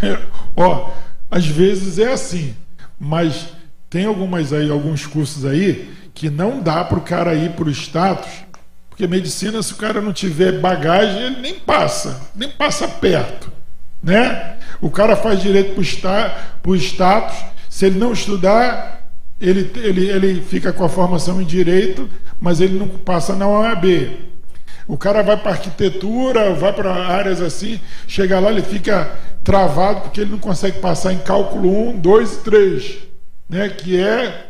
[0.56, 0.92] Ó,
[1.30, 2.56] às vezes é assim,
[2.98, 3.48] mas
[3.90, 7.70] tem algumas aí, alguns cursos aí que não dá para o cara ir para o
[7.70, 8.30] status,
[8.88, 13.52] porque medicina, se o cara não tiver bagagem, ele nem passa, nem passa perto,
[14.02, 14.56] né?
[14.80, 19.08] O cara faz direito para o status se ele não estudar,
[19.40, 22.10] ele, ele, ele fica com a formação em direito,
[22.40, 23.84] mas ele não passa na OAB.
[24.88, 30.20] O cara vai para arquitetura, vai para áreas assim, chega lá, ele fica travado porque
[30.20, 32.98] ele não consegue passar em cálculo 1, 2 e 3,
[33.48, 33.68] né?
[33.68, 34.48] que é,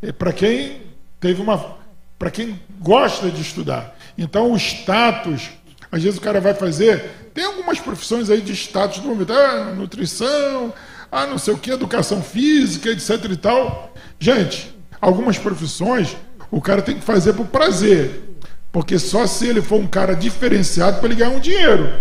[0.00, 0.80] é para quem
[1.20, 1.76] teve uma.
[2.18, 3.94] para quem gosta de estudar.
[4.16, 5.50] Então o status,
[5.90, 7.04] às vezes o cara vai fazer.
[7.34, 10.72] Tem algumas profissões aí de status no momento, ah, nutrição,
[11.12, 13.92] ah, não sei o que, educação física, etc e tal.
[14.18, 16.16] Gente, algumas profissões
[16.50, 18.30] o cara tem que fazer por prazer.
[18.72, 21.92] Porque só se ele for um cara diferenciado para ele ganhar um dinheiro.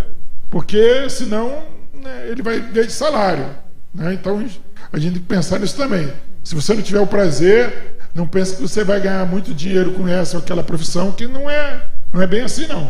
[0.49, 3.45] Porque senão né, ele vai ganhar de salário.
[3.93, 4.13] Né?
[4.13, 4.45] Então
[4.93, 6.09] a gente tem que pensar nisso também.
[6.41, 10.07] Se você não tiver o prazer, não pense que você vai ganhar muito dinheiro com
[10.07, 12.89] essa ou aquela profissão, que não é, não é bem assim não.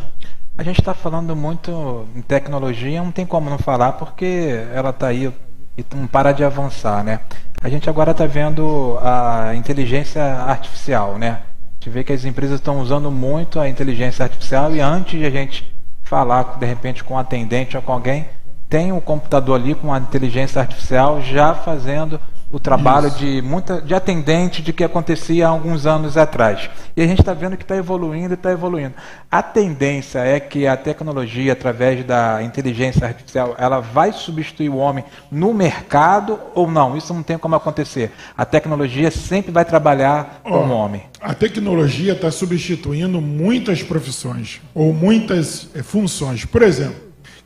[0.56, 5.08] A gente está falando muito em tecnologia, não tem como não falar, porque ela está
[5.08, 5.34] aí
[5.82, 7.20] e não para de avançar, né?
[7.62, 11.40] A gente agora está vendo a inteligência artificial, né?
[11.40, 15.26] A gente vê que as empresas estão usando muito a inteligência artificial e antes de
[15.26, 15.72] a gente
[16.04, 18.28] falar de repente com um atendente ou com alguém,
[18.70, 22.20] tem um computador ali com a inteligência artificial já fazendo
[22.52, 26.70] o trabalho de muita de atendente de que acontecia há alguns anos atrás.
[26.96, 28.94] E a gente está vendo que está evoluindo e está evoluindo.
[29.32, 35.04] A tendência é que a tecnologia, através da inteligência artificial, ela vai substituir o homem
[35.32, 36.98] no mercado ou não?
[36.98, 38.12] Isso não tem como acontecer.
[38.38, 41.04] A tecnologia sempre vai trabalhar com o homem.
[41.22, 46.46] A tecnologia está substituindo muitas profissões ou muitas eh, funções.
[46.46, 46.96] Por exemplo,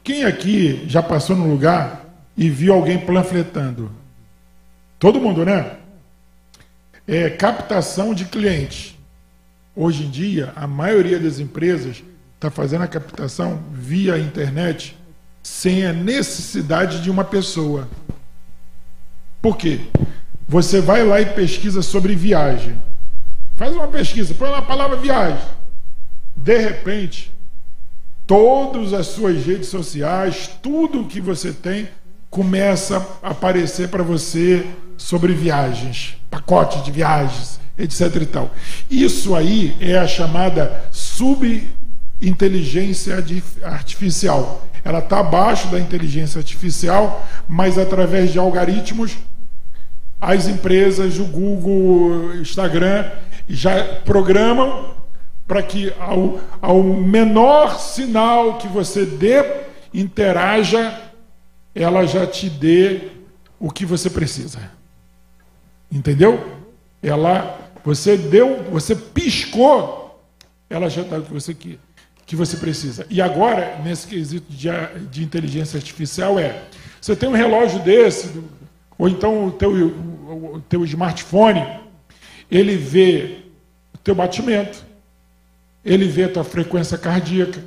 [0.03, 2.05] quem aqui já passou no lugar
[2.37, 4.04] e viu alguém panfletando?
[4.97, 5.77] Todo mundo, né?
[7.07, 8.95] É captação de clientes.
[9.75, 12.01] Hoje em dia, a maioria das empresas
[12.35, 14.97] está fazendo a captação via internet
[15.43, 17.87] sem a necessidade de uma pessoa.
[19.41, 19.81] Por quê?
[20.47, 22.79] Você vai lá e pesquisa sobre viagem.
[23.55, 25.39] Faz uma pesquisa, põe lá a palavra viagem.
[26.35, 27.31] De repente,
[28.25, 31.87] todas as suas redes sociais, tudo que você tem,
[32.29, 34.65] começa a aparecer para você
[34.97, 38.21] sobre viagens, pacote de viagens, etc.
[38.21, 38.51] E tal.
[38.89, 43.15] Isso aí é a chamada subinteligência
[43.63, 44.67] artificial.
[44.83, 49.17] Ela está abaixo da inteligência artificial, mas através de algoritmos,
[50.21, 53.11] as empresas, o Google, Instagram,
[53.47, 54.95] já programam
[55.47, 59.43] para que ao, ao menor sinal que você dê,
[59.93, 60.99] interaja,
[61.73, 63.09] ela já te dê
[63.59, 64.74] o que você precisa.
[65.91, 66.61] Entendeu?
[67.01, 70.19] Ela, você deu, você piscou,
[70.69, 71.79] ela já está o que você que,
[72.25, 73.05] que você precisa.
[73.09, 74.67] E agora, nesse quesito de,
[75.09, 76.63] de inteligência artificial, é:
[76.99, 78.31] você tem um relógio desse,
[78.97, 81.63] ou então o teu, o, o teu smartphone,
[82.49, 83.43] ele vê
[83.93, 84.83] o teu batimento,
[85.83, 87.63] ele vê a tua frequência cardíaca,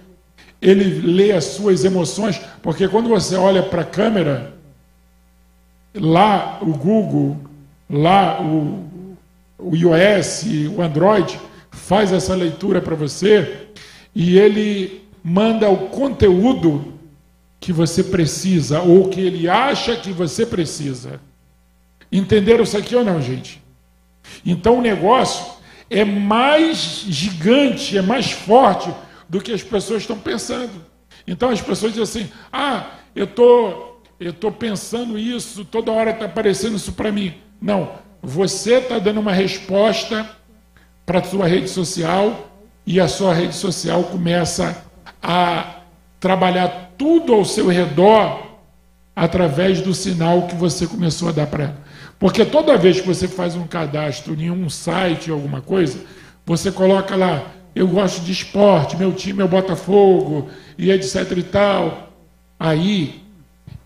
[0.60, 4.54] ele lê as suas emoções, porque quando você olha para a câmera,
[5.94, 7.47] lá o Google
[7.88, 9.16] lá o,
[9.58, 10.44] o iOS,
[10.76, 11.38] o Android,
[11.70, 13.68] faz essa leitura para você
[14.14, 16.94] e ele manda o conteúdo
[17.60, 21.20] que você precisa ou que ele acha que você precisa.
[22.10, 23.62] Entenderam isso aqui ou não, gente?
[24.44, 25.58] Então o negócio
[25.90, 28.90] é mais gigante, é mais forte
[29.28, 30.84] do que as pessoas estão pensando.
[31.26, 36.24] Então as pessoas dizem assim: ah, eu tô, eu tô pensando isso, toda hora está
[36.24, 37.34] aparecendo isso para mim.
[37.60, 37.92] Não,
[38.22, 40.28] você está dando uma resposta
[41.04, 42.50] para a sua rede social
[42.86, 44.84] e a sua rede social começa
[45.22, 45.80] a
[46.20, 48.46] trabalhar tudo ao seu redor
[49.14, 51.76] através do sinal que você começou a dar para ela.
[52.18, 55.98] Porque toda vez que você faz um cadastro em um site, alguma coisa,
[56.44, 61.42] você coloca lá, eu gosto de esporte, meu time é o Botafogo, e etc e
[61.42, 62.12] tal.
[62.58, 63.22] Aí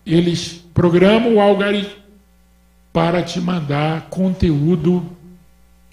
[0.05, 2.02] eles programam o algoritmo
[2.93, 5.03] para te mandar conteúdo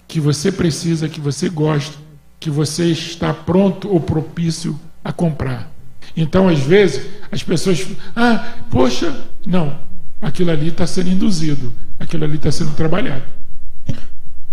[0.07, 1.97] que você precisa, que você gosta,
[2.39, 5.69] que você está pronto ou propício a comprar.
[6.15, 9.79] Então, às vezes, as pessoas, ah, poxa, não,
[10.21, 13.23] aquilo ali está sendo induzido, aquilo ali está sendo trabalhado.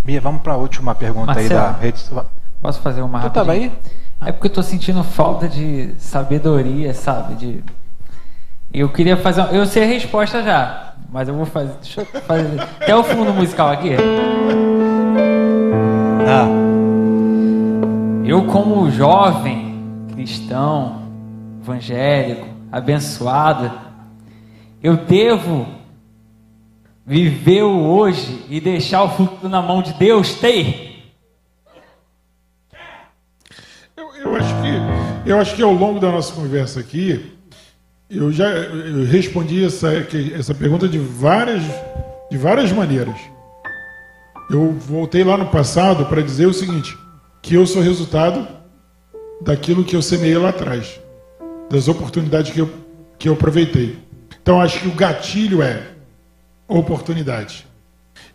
[0.03, 2.03] Bia, vamos para a última pergunta Marcelo, aí da rede.
[2.61, 3.29] Posso fazer uma rápida?
[3.29, 3.71] Tu estava aí?
[4.21, 7.35] É porque eu estou sentindo falta de sabedoria, sabe?
[7.35, 7.63] De...
[8.73, 9.53] Eu queria fazer.
[9.53, 10.93] Eu sei a resposta já.
[11.11, 11.73] Mas eu vou fazer.
[11.81, 12.61] Deixa eu fazer.
[12.61, 13.89] Até o fundo musical aqui.
[16.27, 16.47] Ah.
[18.23, 21.01] Eu, como jovem cristão,
[21.61, 23.71] evangélico, abençoado,
[24.83, 25.65] eu devo
[27.03, 30.35] viver o hoje e deixar o futuro na mão de Deus?
[30.35, 31.05] Tem?
[33.97, 37.38] Eu, eu, acho que, eu acho que ao longo da nossa conversa aqui,
[38.09, 39.89] eu já eu respondi essa,
[40.33, 41.61] essa pergunta de várias,
[42.31, 43.15] de várias maneiras.
[44.49, 46.97] Eu voltei lá no passado para dizer o seguinte:
[47.41, 48.47] que eu sou resultado
[49.41, 50.99] daquilo que eu semeei lá atrás,
[51.69, 52.69] das oportunidades que eu,
[53.19, 53.99] que eu aproveitei.
[54.41, 55.83] Então acho que o gatilho é
[56.67, 57.67] oportunidade.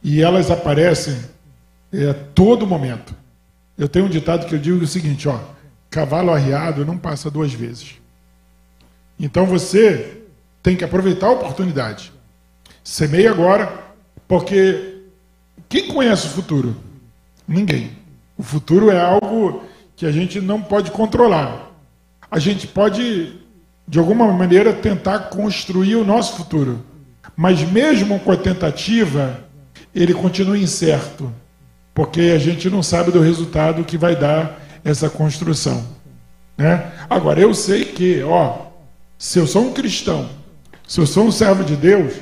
[0.02, 1.16] E elas aparecem
[1.92, 3.14] é, a todo momento.
[3.76, 5.40] Eu tenho um ditado que eu digo o seguinte: ó,
[5.90, 8.03] cavalo arriado não passa duas vezes.
[9.18, 10.22] Então você
[10.62, 12.12] tem que aproveitar a oportunidade.
[12.82, 13.72] Semeie agora,
[14.26, 15.02] porque
[15.68, 16.76] quem conhece o futuro?
[17.46, 17.92] Ninguém.
[18.36, 19.64] O futuro é algo
[19.96, 21.70] que a gente não pode controlar.
[22.30, 23.40] A gente pode,
[23.86, 26.82] de alguma maneira, tentar construir o nosso futuro.
[27.36, 29.44] Mas mesmo com a tentativa,
[29.94, 31.32] ele continua incerto,
[31.92, 35.84] porque a gente não sabe do resultado que vai dar essa construção.
[36.56, 36.92] Né?
[37.08, 38.63] Agora, eu sei que, ó,
[39.24, 40.28] se eu sou um cristão,
[40.86, 42.12] se eu sou um servo de Deus,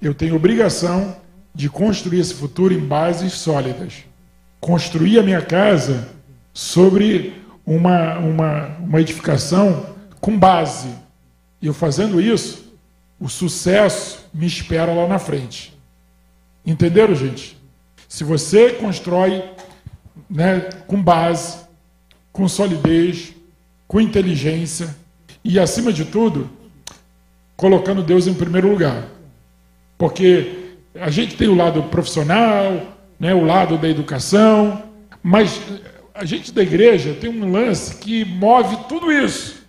[0.00, 1.14] eu tenho obrigação
[1.54, 4.04] de construir esse futuro em bases sólidas.
[4.58, 6.08] Construir a minha casa
[6.54, 7.34] sobre
[7.66, 10.88] uma, uma, uma edificação com base.
[11.60, 12.64] E eu fazendo isso,
[13.20, 15.78] o sucesso me espera lá na frente.
[16.64, 17.58] Entenderam, gente?
[18.08, 19.44] Se você constrói
[20.30, 21.58] né, com base,
[22.32, 23.34] com solidez,
[23.86, 25.01] com inteligência
[25.44, 26.50] e, acima de tudo,
[27.56, 29.08] colocando Deus em primeiro lugar.
[29.98, 34.82] Porque a gente tem o lado profissional, né, o lado da educação,
[35.22, 35.60] mas
[36.14, 39.62] a gente da igreja tem um lance que move tudo isso,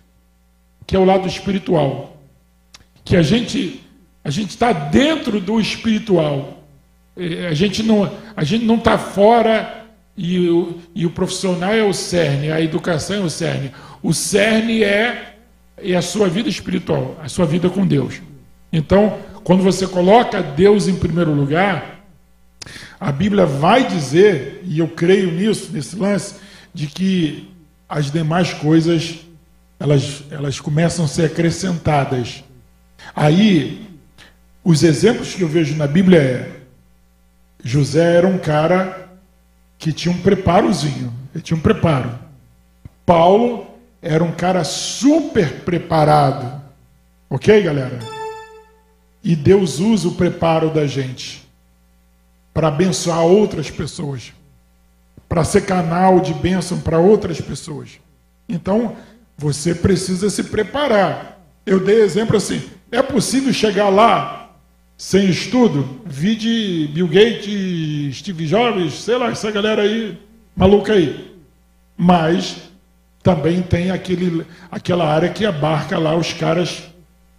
[0.86, 2.16] que é o lado espiritual.
[3.04, 3.80] Que a gente
[4.24, 6.64] a gente está dentro do espiritual.
[7.16, 11.82] É, a gente não a gente não está fora e o, e o profissional é
[11.82, 13.72] o cerne, a educação é o cerne.
[14.02, 15.33] O cerne é,
[15.76, 18.20] é a sua vida espiritual, a sua vida com Deus.
[18.72, 22.00] Então, quando você coloca Deus em primeiro lugar,
[22.98, 26.36] a Bíblia vai dizer, e eu creio nisso, nesse lance,
[26.72, 27.52] de que
[27.88, 29.20] as demais coisas
[29.78, 32.42] elas, elas começam a ser acrescentadas.
[33.14, 33.86] Aí,
[34.62, 36.50] os exemplos que eu vejo na Bíblia é
[37.62, 39.10] José era um cara
[39.78, 42.18] que tinha um preparozinho, ele tinha um preparo.
[43.04, 43.73] Paulo
[44.04, 46.62] era um cara super preparado.
[47.30, 47.98] Ok, galera?
[49.22, 51.42] E Deus usa o preparo da gente
[52.52, 54.34] para abençoar outras pessoas,
[55.26, 57.98] para ser canal de bênção para outras pessoas.
[58.46, 58.94] Então,
[59.38, 61.40] você precisa se preparar.
[61.64, 64.50] Eu dei exemplo assim: é possível chegar lá
[64.98, 70.18] sem estudo, vi de Bill Gates, Steve Jobs, sei lá, essa galera aí,
[70.54, 71.34] maluca aí.
[71.96, 72.73] Mas
[73.24, 76.84] também tem aquele, aquela área que abarca lá os caras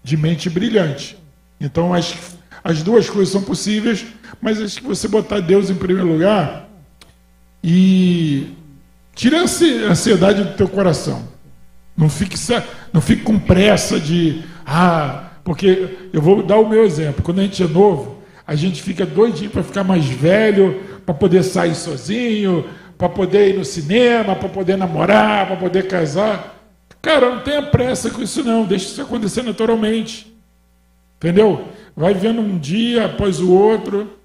[0.03, 1.15] de mente brilhante.
[1.61, 4.03] Então as, as duas coisas são possíveis,
[4.41, 6.67] mas acho que você botar Deus em primeiro lugar
[7.63, 8.47] e
[9.13, 11.27] tira a ansiedade do teu coração.
[11.95, 12.35] Não fique,
[12.91, 17.21] não fique com pressa de ah, porque eu vou dar o meu exemplo.
[17.21, 21.43] Quando a gente é novo, a gente fica doidinho para ficar mais velho, para poder
[21.43, 22.65] sair sozinho,
[22.97, 26.55] para poder ir no cinema, para poder namorar, para poder casar.
[27.01, 30.33] Cara, não tenha pressa com isso não, deixe isso acontecer naturalmente.
[31.17, 31.67] Entendeu?
[31.95, 34.17] Vai vendo um dia após o outro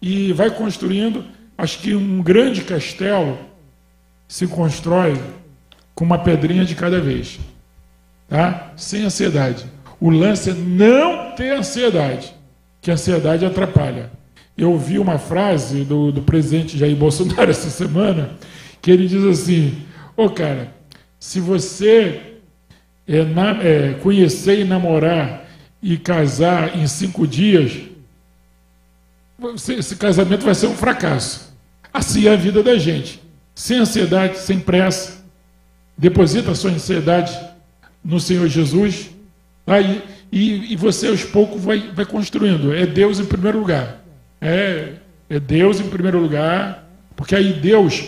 [0.00, 1.24] e vai construindo.
[1.56, 3.38] Acho que um grande castelo
[4.28, 5.20] se constrói
[5.94, 7.38] com uma pedrinha de cada vez,
[8.28, 8.72] tá?
[8.76, 9.64] Sem ansiedade.
[9.98, 12.34] O lance é não ter ansiedade,
[12.82, 14.10] que a ansiedade atrapalha.
[14.56, 18.30] Eu ouvi uma frase do, do presidente Jair Bolsonaro essa semana,
[18.80, 19.82] que ele diz assim:
[20.16, 20.74] Ô oh, cara,
[21.18, 22.38] se você
[23.06, 25.46] é, na, é, conhecer e namorar
[25.82, 27.72] e casar em cinco dias,
[29.38, 31.54] você, esse casamento vai ser um fracasso.
[31.92, 33.22] Assim é a vida da gente.
[33.54, 35.24] Sem ansiedade, sem pressa.
[35.96, 37.38] Deposita a sua ansiedade
[38.04, 39.10] no Senhor Jesus
[39.66, 40.00] Aí,
[40.30, 42.72] e, e você aos poucos vai, vai construindo.
[42.72, 44.00] É Deus em primeiro lugar.
[44.48, 44.92] É,
[45.28, 48.04] é Deus em primeiro lugar, porque aí Deus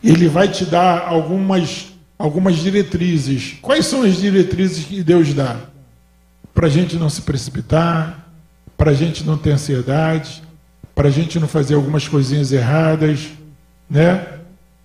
[0.00, 3.56] ele vai te dar algumas, algumas diretrizes.
[3.60, 5.56] Quais são as diretrizes que Deus dá?
[6.54, 8.30] Para a gente não se precipitar,
[8.76, 10.40] para a gente não ter ansiedade,
[10.94, 13.26] para a gente não fazer algumas coisinhas erradas,
[13.90, 14.24] né?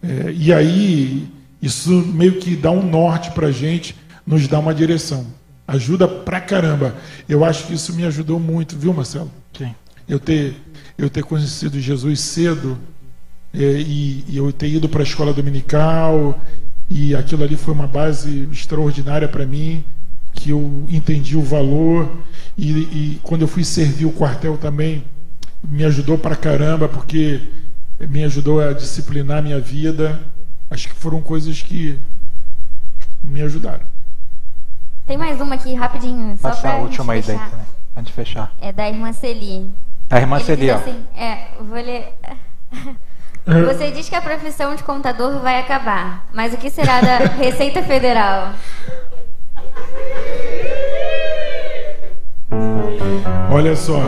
[0.01, 1.27] É, e aí
[1.61, 5.27] isso meio que dá um norte para a gente, nos dá uma direção.
[5.67, 6.95] Ajuda pra caramba.
[7.29, 9.31] Eu acho que isso me ajudou muito, viu, Marcelo?
[9.55, 9.75] Sim.
[10.07, 10.55] Eu ter,
[10.97, 12.77] eu ter conhecido Jesus cedo
[13.53, 16.39] é, e, e, eu ter ido para a escola dominical
[16.89, 19.83] e aquilo ali foi uma base extraordinária para mim,
[20.33, 22.09] que eu entendi o valor
[22.57, 25.03] e, e quando eu fui servir o quartel também
[25.63, 27.41] me ajudou pra caramba porque
[27.99, 30.19] me ajudou a disciplinar a minha vida.
[30.69, 31.97] Acho que foram coisas que
[33.23, 33.85] me ajudaram.
[35.05, 36.37] Tem mais uma aqui, rapidinho.
[36.37, 37.49] Só Passa pra a última aí daí fechar.
[37.49, 37.65] também.
[37.95, 38.55] Antes de fechar.
[38.59, 39.69] É da irmã Celi.
[40.13, 40.75] A irmã Ele Celi, diz ó.
[40.77, 42.13] assim, é, vou ler.
[43.45, 47.81] Você diz que a profissão de contador vai acabar, mas o que será da Receita
[47.83, 48.53] Federal?
[53.51, 53.99] Olha só.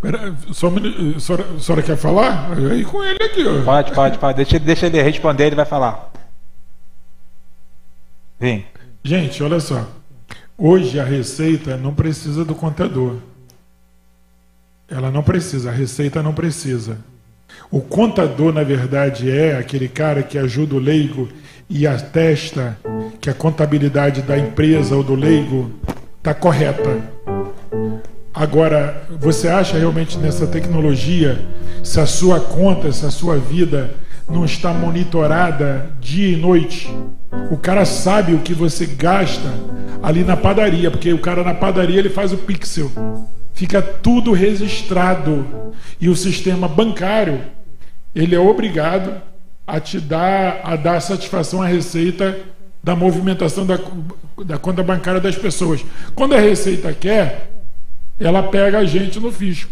[0.00, 0.76] Pera, só um
[1.16, 2.50] a senhora, a senhora quer falar?
[2.70, 3.64] Aí com ele aqui, ó.
[3.64, 4.36] Pode, pode, pode.
[4.36, 6.10] Deixa, ele- deixa ele responder, ele vai falar.
[8.38, 8.66] Vem.
[9.04, 9.86] Gente, olha só.
[10.58, 13.16] Hoje a Receita não precisa do contador.
[14.88, 16.98] Ela não precisa, a Receita não precisa.
[17.70, 21.28] O contador, na verdade, é aquele cara que ajuda o leigo
[21.68, 22.76] e atesta
[23.20, 25.70] que a contabilidade da empresa ou do leigo
[26.18, 27.00] está correta.
[28.34, 31.40] Agora, você acha realmente nessa tecnologia,
[31.82, 33.94] se a sua conta, se a sua vida
[34.28, 36.94] não está monitorada dia e noite,
[37.50, 39.48] o cara sabe o que você gasta
[40.02, 42.90] ali na padaria, porque o cara na padaria ele faz o pixel.
[43.62, 45.72] Fica tudo registrado.
[46.00, 47.42] E o sistema bancário,
[48.12, 49.22] ele é obrigado
[49.64, 52.40] a te dar a dar satisfação à receita
[52.82, 53.78] da movimentação da,
[54.44, 55.84] da conta bancária das pessoas.
[56.12, 57.52] Quando a receita quer,
[58.18, 59.70] ela pega a gente no fisco.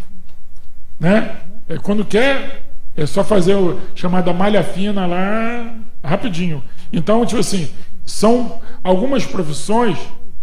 [0.97, 1.35] Né?
[1.67, 2.61] É, quando quer,
[2.95, 6.63] é só fazer o chamada malha fina lá rapidinho.
[6.93, 7.69] Então, tipo assim,
[8.05, 9.97] são algumas profissões,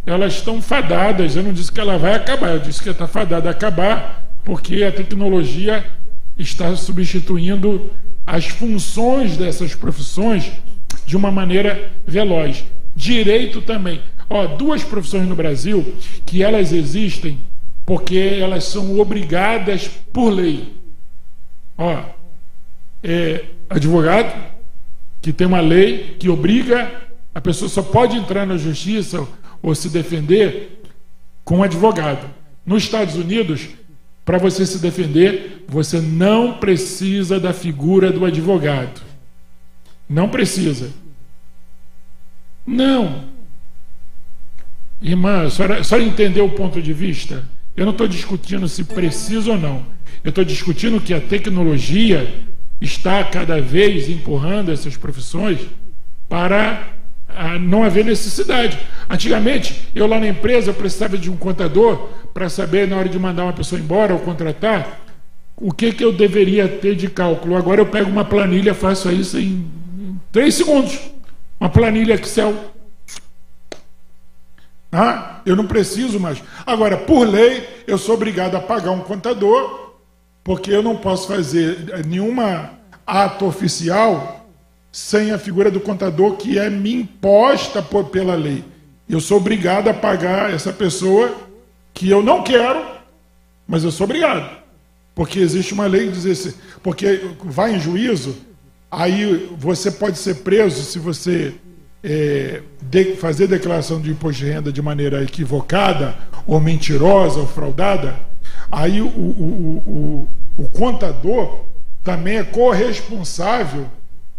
[0.06, 1.36] elas estão fadadas.
[1.36, 4.82] Eu não disse que ela vai acabar, eu disse que está fadada a acabar, porque
[4.82, 5.84] a tecnologia
[6.38, 7.90] está substituindo
[8.26, 10.50] as funções dessas profissões
[11.06, 12.64] de uma maneira veloz.
[12.94, 14.00] Direito também.
[14.28, 15.94] Ó, duas profissões no Brasil
[16.26, 17.38] que elas existem
[17.86, 20.74] porque elas são obrigadas por lei.
[21.78, 22.02] Ó,
[23.02, 24.34] é, advogado,
[25.22, 26.90] que tem uma lei que obriga,
[27.34, 29.26] a pessoa só pode entrar na justiça
[29.62, 30.82] ou se defender
[31.44, 32.28] com um advogado.
[32.64, 33.68] Nos Estados Unidos,
[34.24, 39.00] para você se defender, você não precisa da figura do advogado.
[40.08, 40.90] Não precisa.
[42.66, 43.24] Não.
[45.00, 47.46] Irmã, a senhora, a senhora entendeu o ponto de vista?
[47.76, 49.86] Eu não estou discutindo se precisa ou não.
[50.24, 52.42] Eu estou discutindo que a tecnologia
[52.80, 55.60] está cada vez empurrando essas profissões
[56.28, 56.88] para
[57.60, 58.78] não haver necessidade.
[59.08, 63.44] Antigamente, eu lá na empresa precisava de um contador para saber na hora de mandar
[63.44, 65.00] uma pessoa embora ou contratar
[65.56, 67.56] o que, que eu deveria ter de cálculo.
[67.56, 69.70] Agora eu pego uma planilha, faço isso em
[70.30, 70.98] três segundos.
[71.58, 72.54] Uma planilha Excel
[74.90, 76.42] ah, eu não preciso mais.
[76.66, 79.92] Agora, por lei, eu sou obrigado a pagar um contador,
[80.42, 82.70] porque eu não posso fazer nenhuma
[83.06, 84.46] ato oficial
[84.90, 88.64] sem a figura do contador que é me imposta por, pela lei.
[89.08, 91.34] Eu sou obrigado a pagar essa pessoa
[91.94, 92.84] que eu não quero,
[93.66, 94.58] mas eu sou obrigado.
[95.14, 98.36] Porque existe uma lei que diz assim, porque vai em juízo,
[98.90, 101.54] aí você pode ser preso se você
[102.04, 106.14] é, de, fazer declaração de imposto de renda de maneira equivocada,
[106.46, 108.16] ou mentirosa, ou fraudada,
[108.70, 111.64] aí o, o, o, o contador
[112.02, 113.86] também é corresponsável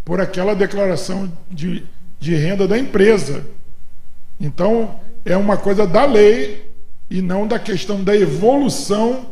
[0.06, 1.84] por aquela declaração de,
[2.20, 3.46] de renda da empresa.
[4.40, 6.70] Então, é uma coisa da lei
[7.10, 9.28] e não da questão da evolução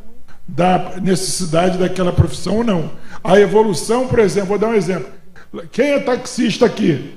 [0.48, 2.92] da necessidade daquela profissão ou não.
[3.24, 5.12] A evolução, por exemplo, vou dar um exemplo.
[5.72, 7.16] Quem é taxista aqui?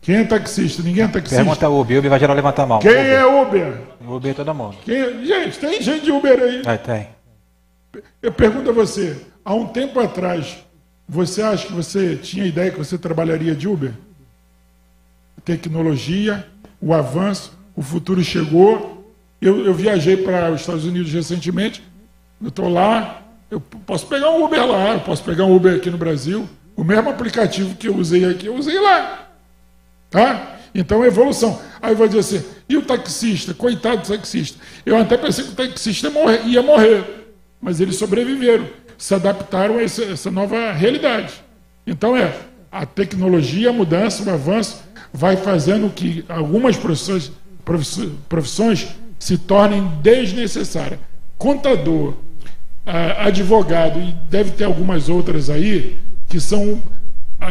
[0.00, 0.82] Quem é taxista?
[0.82, 1.36] Ninguém é taxista.
[1.36, 2.78] Pergunta Uber, Uber vai geral levantar a mão.
[2.78, 3.06] Quem Uber.
[3.06, 3.78] é Uber?
[4.06, 4.76] Uber é todo mundo.
[4.84, 5.26] Quem...
[5.26, 6.62] Gente, tem gente de Uber aí.
[6.64, 7.08] É, tem.
[8.22, 10.58] Eu pergunto a você, há um tempo atrás,
[11.08, 13.92] você acha que você tinha ideia que você trabalharia de Uber?
[15.44, 16.46] Tecnologia,
[16.80, 19.14] o avanço, o futuro chegou.
[19.40, 21.82] Eu, eu viajei para os Estados Unidos recentemente,
[22.40, 25.90] eu estou lá, eu posso pegar um Uber lá, eu posso pegar um Uber aqui
[25.90, 26.48] no Brasil.
[26.74, 29.28] O mesmo aplicativo que eu usei aqui, eu usei lá.
[30.10, 30.56] Tá?
[30.74, 31.60] Então, evolução.
[31.80, 33.54] Aí vai dizer assim, e o taxista?
[33.54, 34.58] Coitado do taxista.
[34.84, 36.10] Eu até pensei que o taxista
[36.44, 37.26] ia morrer,
[37.60, 38.68] mas eles sobreviveram,
[38.98, 41.32] se adaptaram a essa, essa nova realidade.
[41.86, 42.34] Então, é,
[42.70, 44.82] a tecnologia, a mudança, o avanço,
[45.16, 47.32] vai fazendo que algumas profissões,
[48.28, 48.88] profissões
[49.18, 51.00] se tornem desnecessárias.
[51.38, 52.14] Contador,
[53.18, 55.96] advogado, e deve ter algumas outras aí,
[56.28, 56.82] que são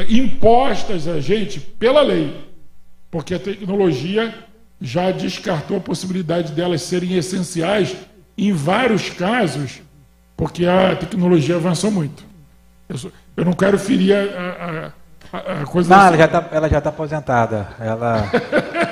[0.07, 2.35] impostas a gente pela lei,
[3.09, 4.33] porque a tecnologia
[4.79, 7.95] já descartou a possibilidade delas serem essenciais
[8.37, 9.81] em vários casos,
[10.37, 12.23] porque a tecnologia avançou muito.
[13.35, 14.91] Eu não quero ferir a, a,
[15.37, 15.95] a coisa.
[15.95, 17.67] Não, ela já, tá, ela já está aposentada.
[17.79, 18.29] Ela,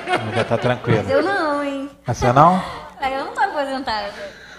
[0.07, 1.03] ela já está tranquila.
[1.03, 1.89] Mas eu não, hein?
[2.05, 2.61] Você não?
[3.03, 4.13] Eu não estou aposentada.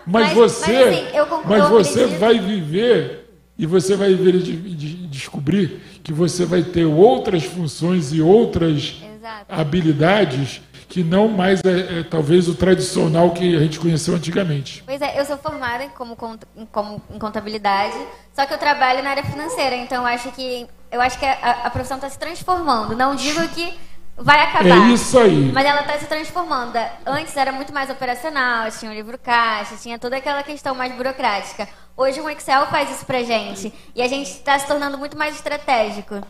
[0.07, 3.25] Mas, mas você, mas, assim, eu, mas você vai viver
[3.57, 9.03] e você vai ver de, de, descobrir que você vai ter outras funções e outras
[9.03, 9.47] Exato.
[9.49, 14.83] habilidades que não mais é, é, talvez o tradicional que a gente conheceu antigamente.
[14.87, 16.17] Pois é, eu sou formada como,
[16.71, 17.97] como em contabilidade,
[18.33, 21.63] só que eu trabalho na área financeira, então eu acho que eu acho que a,
[21.65, 22.97] a profissão está se transformando.
[22.97, 23.75] Não digo que
[24.17, 24.91] vai acabar.
[24.91, 25.51] É isso aí.
[25.53, 26.79] Mas ela está se transformando.
[27.05, 31.69] Antes era muito mais operacional, tinha o livro caixa, tinha toda aquela questão mais burocrática.
[31.97, 33.73] Hoje um Excel faz isso pra gente.
[33.95, 36.21] E a gente está se tornando muito mais estratégico.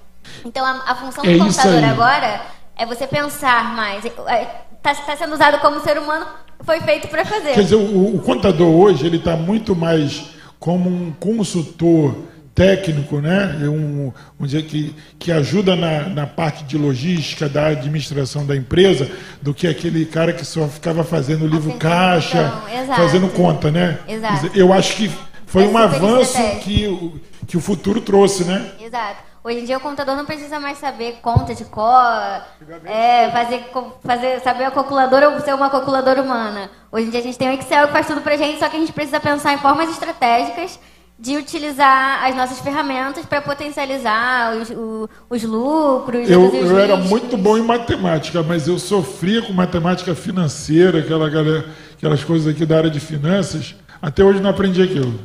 [0.45, 2.41] Então a, a função do é computador agora
[2.77, 4.05] é você pensar mais.
[4.05, 6.27] Está é, tá sendo usado como ser humano
[6.62, 7.53] foi feito para fazer.
[7.53, 12.15] Quer dizer, o, o contador hoje ele está muito mais como um consultor
[12.55, 13.56] técnico, né?
[13.62, 19.10] Um, um dia que, que ajuda na, na parte de logística da administração da empresa,
[19.43, 23.01] do que aquele cara que só ficava fazendo livro caixa, Exato.
[23.01, 23.98] fazendo conta, né?
[24.06, 24.51] Exato.
[24.55, 25.10] Eu acho que
[25.47, 28.72] foi É um avanço que, o- que o futuro trouxe, né?
[28.81, 29.35] Exato.
[29.43, 32.43] Hoje em dia o contador não precisa mais saber conta de cor,
[32.86, 33.62] é, fazer,
[34.02, 36.70] fazer, saber a calculadora ou ser uma calculadora humana.
[36.90, 38.76] Hoje em dia a gente tem o Excel que faz tudo pra gente, só que
[38.76, 40.78] a gente precisa pensar em formas estratégicas
[41.19, 46.28] de utilizar as nossas ferramentas para potencializar os, o- os lucros.
[46.28, 51.31] Eu, os eu era muito bom em matemática, mas eu sofria com matemática financeira, aquela
[51.31, 51.65] galera,
[51.97, 53.74] aquelas coisas aqui da área de finanças.
[54.03, 55.19] Até hoje não aprendi aquilo.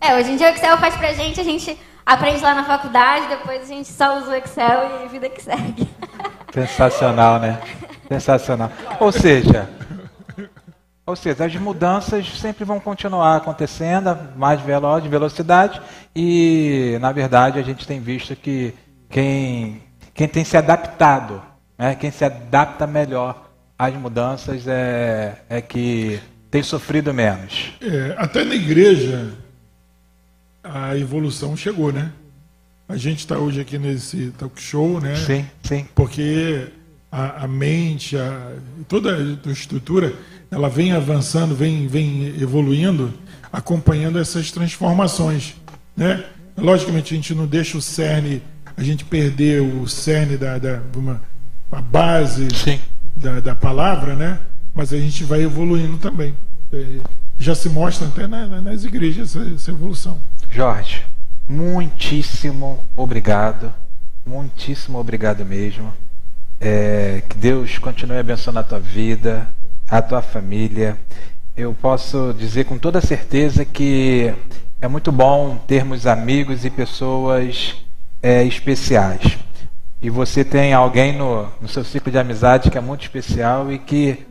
[0.00, 3.28] É, hoje em dia o Excel faz pra gente, a gente aprende lá na faculdade,
[3.28, 5.88] depois a gente só usa o Excel e vida que segue.
[6.52, 7.58] Sensacional, né?
[8.08, 8.70] Sensacional.
[9.00, 9.68] Ou seja,
[11.06, 15.80] ou seja, as mudanças sempre vão continuar acontecendo, mais veloz, de velocidade,
[16.14, 18.74] e na verdade a gente tem visto que
[19.08, 19.80] quem,
[20.12, 21.40] quem tem se adaptado,
[21.78, 26.18] né, quem se adapta melhor às mudanças é, é que
[26.50, 27.72] tem sofrido menos.
[27.80, 29.32] É, até na igreja
[30.64, 32.10] a evolução chegou, né?
[32.88, 35.14] A gente está hoje aqui nesse talk show, né?
[35.16, 35.86] Sim, sim.
[35.94, 36.68] Porque
[37.16, 38.52] a, a mente, a,
[38.88, 39.16] toda
[39.46, 40.12] a estrutura,
[40.50, 43.12] ela vem avançando, vem, vem evoluindo,
[43.52, 45.54] acompanhando essas transformações,
[45.96, 46.24] né?
[46.56, 48.42] Logicamente a gente não deixa o cerne,
[48.76, 51.22] a gente perder o cerne da, da uma,
[51.72, 52.48] a base
[53.16, 54.38] da, da palavra, né?
[54.74, 56.34] Mas a gente vai evoluindo também.
[56.72, 56.98] É,
[57.38, 60.18] já se mostra até na- na- nas igrejas essa, essa evolução.
[60.50, 61.02] Jorge,
[61.48, 63.72] muitíssimo obrigado.
[64.26, 65.92] Muitíssimo obrigado mesmo.
[66.60, 69.48] É, que Deus continue abençoando a tua vida,
[69.88, 70.96] a tua família.
[71.56, 74.34] Eu posso dizer com toda certeza que
[74.80, 77.76] é muito bom termos amigos e pessoas
[78.22, 79.38] é, especiais.
[80.00, 83.78] E você tem alguém no, no seu ciclo de amizade que é muito especial e
[83.78, 84.26] que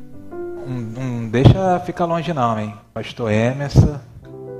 [0.65, 2.73] não, não deixa ficar longe não, hein?
[2.93, 3.99] Pastor Emerson,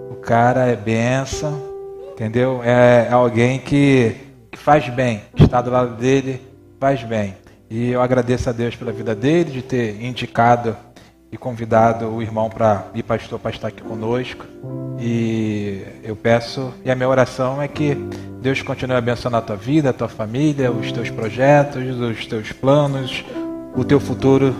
[0.09, 1.61] o cara é benção,
[2.11, 2.61] entendeu?
[2.63, 4.15] É, é alguém que,
[4.51, 6.41] que faz bem, está do lado dele,
[6.79, 7.35] faz bem.
[7.69, 10.75] E eu agradeço a Deus pela vida dele, de ter indicado
[11.31, 14.45] e convidado o irmão para ir pastor para estar aqui conosco.
[14.99, 17.97] E eu peço, e a minha oração é que
[18.41, 23.25] Deus continue abençoando a tua vida, a tua família, os teus projetos, os teus planos,
[23.75, 24.55] o teu futuro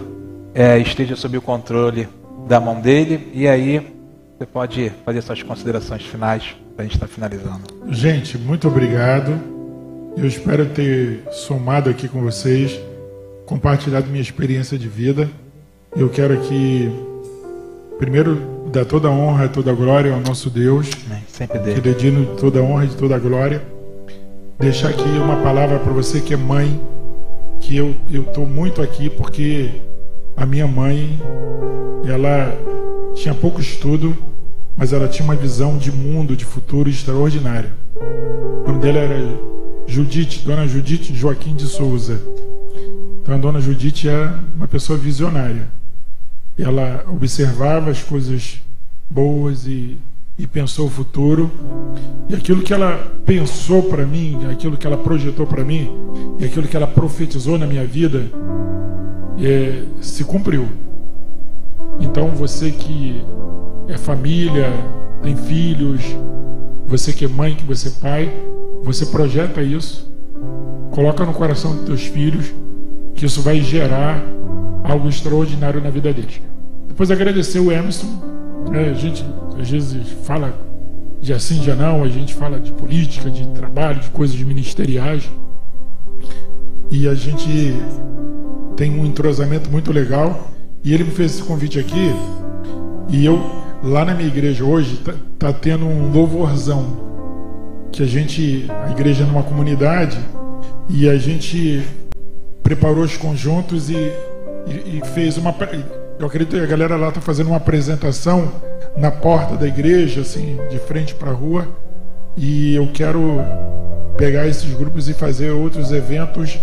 [0.54, 2.08] é, esteja sob o controle
[2.48, 3.32] da mão dele.
[3.34, 3.96] E aí
[4.38, 7.64] você pode fazer suas considerações finais para a gente estar finalizando.
[7.90, 9.40] Gente, muito obrigado.
[10.18, 12.80] Eu espero ter somado aqui com vocês,
[13.46, 15.30] compartilhado minha experiência de vida.
[15.96, 16.92] Eu quero aqui,
[17.98, 18.38] primeiro,
[18.72, 21.24] dar toda a honra e toda a glória ao nosso Deus, Amém.
[21.28, 21.80] Sempre que dele.
[21.80, 23.64] ele é digno de toda a honra e toda a glória.
[24.60, 26.80] Deixar aqui uma palavra para você que é mãe,
[27.60, 29.70] que eu estou muito aqui porque
[30.36, 31.20] a minha mãe,
[32.06, 32.54] ela
[33.14, 34.16] tinha pouco estudo,
[34.76, 37.72] mas ela tinha uma visão de mundo, de futuro extraordinária.
[38.66, 39.18] O nome dela era
[39.88, 42.20] Judite, Dona Judite Joaquim de Souza.
[43.26, 45.68] Então a Dona Judite é uma pessoa visionária.
[46.56, 48.62] Ela observava as coisas
[49.10, 49.98] boas e,
[50.38, 51.52] e pensou o futuro.
[52.30, 55.90] E aquilo que ela pensou para mim, aquilo que ela projetou para mim,
[56.38, 58.28] e aquilo que ela profetizou na minha vida,
[59.42, 60.70] é, se cumpriu.
[62.00, 63.24] Então você que
[63.88, 64.72] é família,
[65.24, 66.04] tem filhos,
[66.86, 68.32] você que é mãe, que você é pai,
[68.84, 70.08] você projeta isso,
[70.92, 72.54] coloca no coração dos teus filhos,
[73.16, 74.22] que isso vai gerar
[74.84, 76.42] algo extraordinário na vida deles.
[76.88, 78.08] Depois agradecer o Emerson,
[78.70, 79.26] né, a gente
[79.60, 80.54] às vezes fala
[81.22, 85.30] de assim, de não, a gente fala de política, de trabalho, de coisas ministeriais,
[86.92, 87.74] e a gente
[88.76, 90.52] tem um entrosamento muito legal.
[90.84, 92.14] E ele me fez esse convite aqui.
[93.10, 93.42] E eu,
[93.84, 97.06] lá na minha igreja hoje, tá, tá tendo um louvorzão.
[97.92, 100.20] Que a gente, a igreja é numa comunidade,
[100.88, 101.82] e a gente
[102.66, 104.12] preparou os conjuntos e,
[104.66, 105.56] e, e fez uma.
[106.18, 108.52] Eu acredito que a galera lá está fazendo uma apresentação
[108.98, 111.68] na porta da igreja, assim, de frente para a rua.
[112.36, 113.40] E eu quero
[114.18, 116.60] pegar esses grupos e fazer outros eventos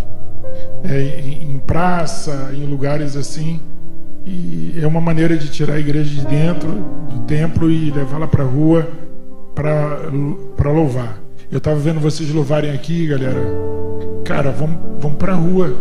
[0.82, 3.60] é, em praça, em lugares assim.
[4.26, 6.68] E é uma maneira de tirar a igreja de dentro
[7.10, 8.88] do templo e levá-la para a rua
[9.54, 11.21] para louvar.
[11.52, 13.40] Eu estava vendo vocês louvarem aqui, galera.
[14.24, 15.76] Cara, vamos, vamos para a rua.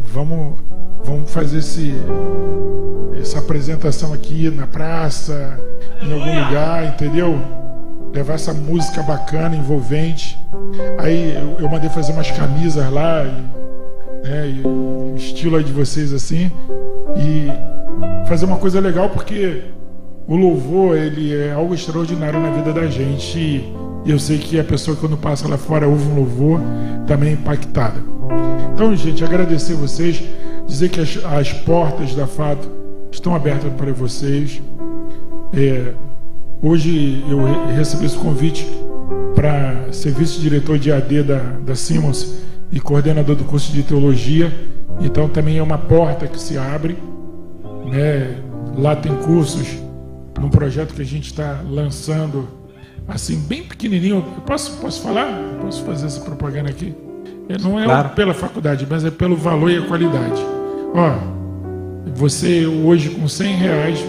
[0.00, 0.58] Vamos
[1.04, 1.94] vamos fazer esse,
[3.20, 5.58] essa apresentação aqui na praça,
[6.02, 7.38] em algum lugar, entendeu?
[8.12, 10.38] Levar essa música bacana, envolvente.
[10.98, 16.12] Aí eu, eu mandei fazer umas camisas lá, e, né, e, estilo aí de vocês
[16.12, 16.50] assim,
[17.16, 17.46] e
[18.28, 19.62] fazer uma coisa legal porque
[20.26, 23.38] o louvor ele é algo extraordinário na vida da gente.
[23.38, 26.60] E eu sei que a pessoa quando passa lá fora ouve um louvor
[27.06, 28.00] também é impactada.
[28.72, 30.22] Então, gente, agradecer vocês,
[30.66, 32.68] dizer que as, as portas da Fato
[33.12, 34.62] estão abertas para vocês.
[35.52, 35.92] É,
[36.62, 37.40] hoje eu
[37.74, 38.66] recebi esse convite
[39.34, 42.40] para ser vice-diretor de AD da, da Simmons
[42.72, 44.52] e coordenador do curso de teologia.
[45.00, 46.96] Então também é uma porta que se abre.
[47.86, 48.36] Né?
[48.78, 49.66] Lá tem cursos
[50.40, 52.48] num projeto que a gente está lançando,
[53.10, 54.22] assim, bem pequenininho.
[54.46, 55.28] Posso, posso falar?
[55.60, 56.94] Posso fazer essa propaganda aqui?
[57.48, 58.10] É, não é claro.
[58.10, 60.40] pela faculdade, mas é pelo valor e a qualidade.
[60.94, 64.04] Ó, você hoje com 100 reais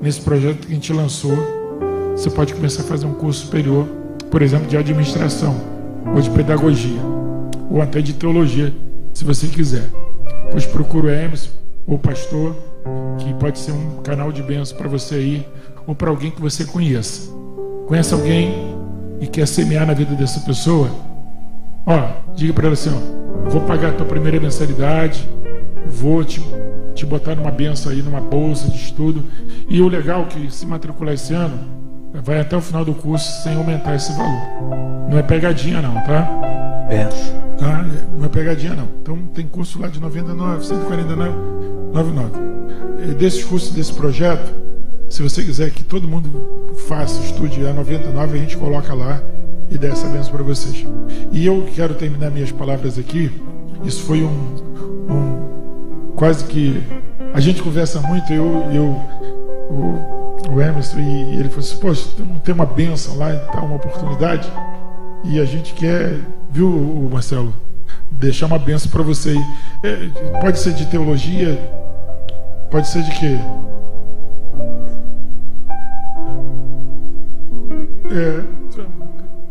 [0.00, 1.36] nesse projeto que a gente lançou,
[2.16, 3.86] você pode começar a fazer um curso superior,
[4.30, 5.60] por exemplo, de administração
[6.14, 7.00] ou de pedagogia
[7.70, 8.74] ou até de teologia,
[9.12, 9.88] se você quiser.
[10.50, 11.50] Pois procura o Emerson
[11.86, 12.56] ou o pastor,
[13.18, 15.46] que pode ser um canal de bênção para você aí
[15.86, 17.39] ou para alguém que você conheça.
[17.90, 18.54] Conhece alguém
[19.20, 20.88] e quer semear na vida dessa pessoa?
[21.84, 25.28] Ó, diga para ela assim, ó, vou pagar a tua primeira mensalidade,
[25.88, 26.40] vou te,
[26.94, 29.24] te botar numa benção aí, numa bolsa de estudo.
[29.68, 31.58] E o legal é que se matricular esse ano,
[32.22, 35.08] vai até o final do curso sem aumentar esse valor.
[35.10, 36.30] Não é pegadinha não, tá?
[36.88, 37.40] Benção.
[37.58, 37.84] Tá?
[38.16, 38.86] Não é pegadinha não.
[39.02, 41.32] Então tem curso lá de 99, 149,
[41.92, 43.14] 99.
[43.18, 44.69] Desses cursos desse projeto,
[45.10, 49.20] se você quiser que todo mundo faça, estude a 99, a gente coloca lá
[49.68, 50.86] e dá essa benção para vocês.
[51.32, 53.30] E eu quero terminar minhas palavras aqui.
[53.84, 54.28] Isso foi um,
[55.10, 56.80] um quase que
[57.34, 58.84] a gente conversa muito, eu, eu
[59.68, 62.08] o, o Emerson, e, ele falou assim, poxa,
[62.44, 64.48] tem uma benção lá, tá uma oportunidade,
[65.24, 66.20] e a gente quer,
[66.50, 66.68] viu,
[67.10, 67.52] Marcelo,
[68.12, 69.34] deixar uma benção para você.
[69.82, 70.08] É,
[70.40, 71.58] pode ser de teologia,
[72.70, 73.36] pode ser de quê?
[78.10, 78.42] É,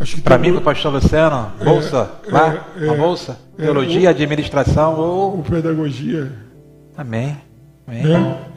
[0.02, 3.40] acho que para mim, para o pastor Luciano, é, bolsa, é, lá, é, uma bolsa,
[3.58, 5.38] é, teologia, administração ou...
[5.38, 6.32] ou pedagogia.
[6.98, 7.38] Amém.
[7.88, 8.04] Amém.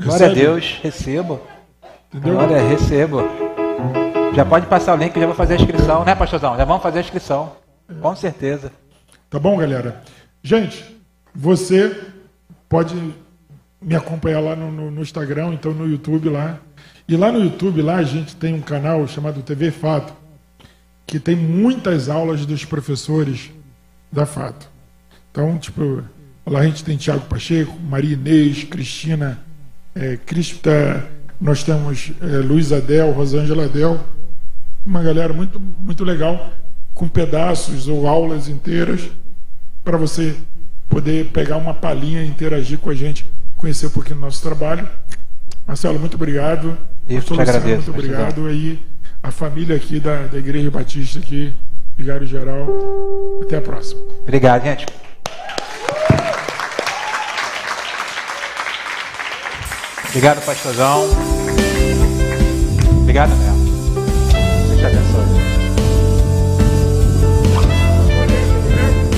[0.03, 1.41] Glória a Deus, recebo.
[2.13, 2.35] Entendeu?
[2.35, 3.23] Glória, recebo.
[4.35, 6.57] Já pode passar o link, já vou fazer a inscrição, né, pastorzão?
[6.57, 7.53] Já vamos fazer a inscrição,
[8.01, 8.73] com certeza.
[9.31, 10.03] Tá bom, galera?
[10.43, 10.85] Gente,
[11.35, 11.97] você
[12.69, 12.95] pode
[13.81, 16.59] me acompanhar lá no, no, no Instagram, então no YouTube lá.
[17.09, 20.13] E lá no YouTube, lá a gente tem um canal chamado TV Fato,
[21.07, 23.51] que tem muitas aulas dos professores
[24.11, 24.69] da Fato.
[25.31, 26.03] Então, tipo,
[26.47, 29.43] lá a gente tem Tiago Pacheco, Maria Inês, Cristina
[29.95, 31.09] é, Crista,
[31.41, 34.01] nós temos é, Luiz Adel, Rosângela Adel,
[34.85, 36.51] uma galera muito, muito legal,
[36.95, 39.11] com pedaços ou aulas inteiras,
[39.85, 40.37] para você
[40.89, 43.25] poder pegar uma palhinha e interagir com a gente,
[43.57, 44.89] conhecer um pouquinho do nosso trabalho.
[45.67, 46.77] Marcelo, muito obrigado.
[47.09, 47.93] Eu Pastor te Luciano, agradeço.
[47.93, 48.47] Muito obrigado.
[48.47, 48.85] Aí,
[49.23, 51.55] a família aqui da, da Igreja Batista aqui,
[51.97, 52.67] Vigário Geral.
[53.43, 54.01] Até a próxima.
[54.23, 54.87] Obrigado, gente.
[60.09, 61.09] Obrigado, pastorzão.
[63.01, 63.63] Obrigado mesmo.
[64.69, 65.43] Deixa abençoe.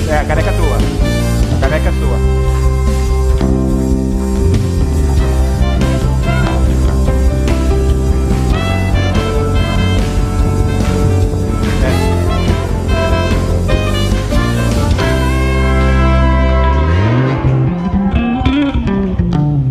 [0.09, 0.77] É, a caneca é tua.
[1.57, 2.54] A caneca é tua.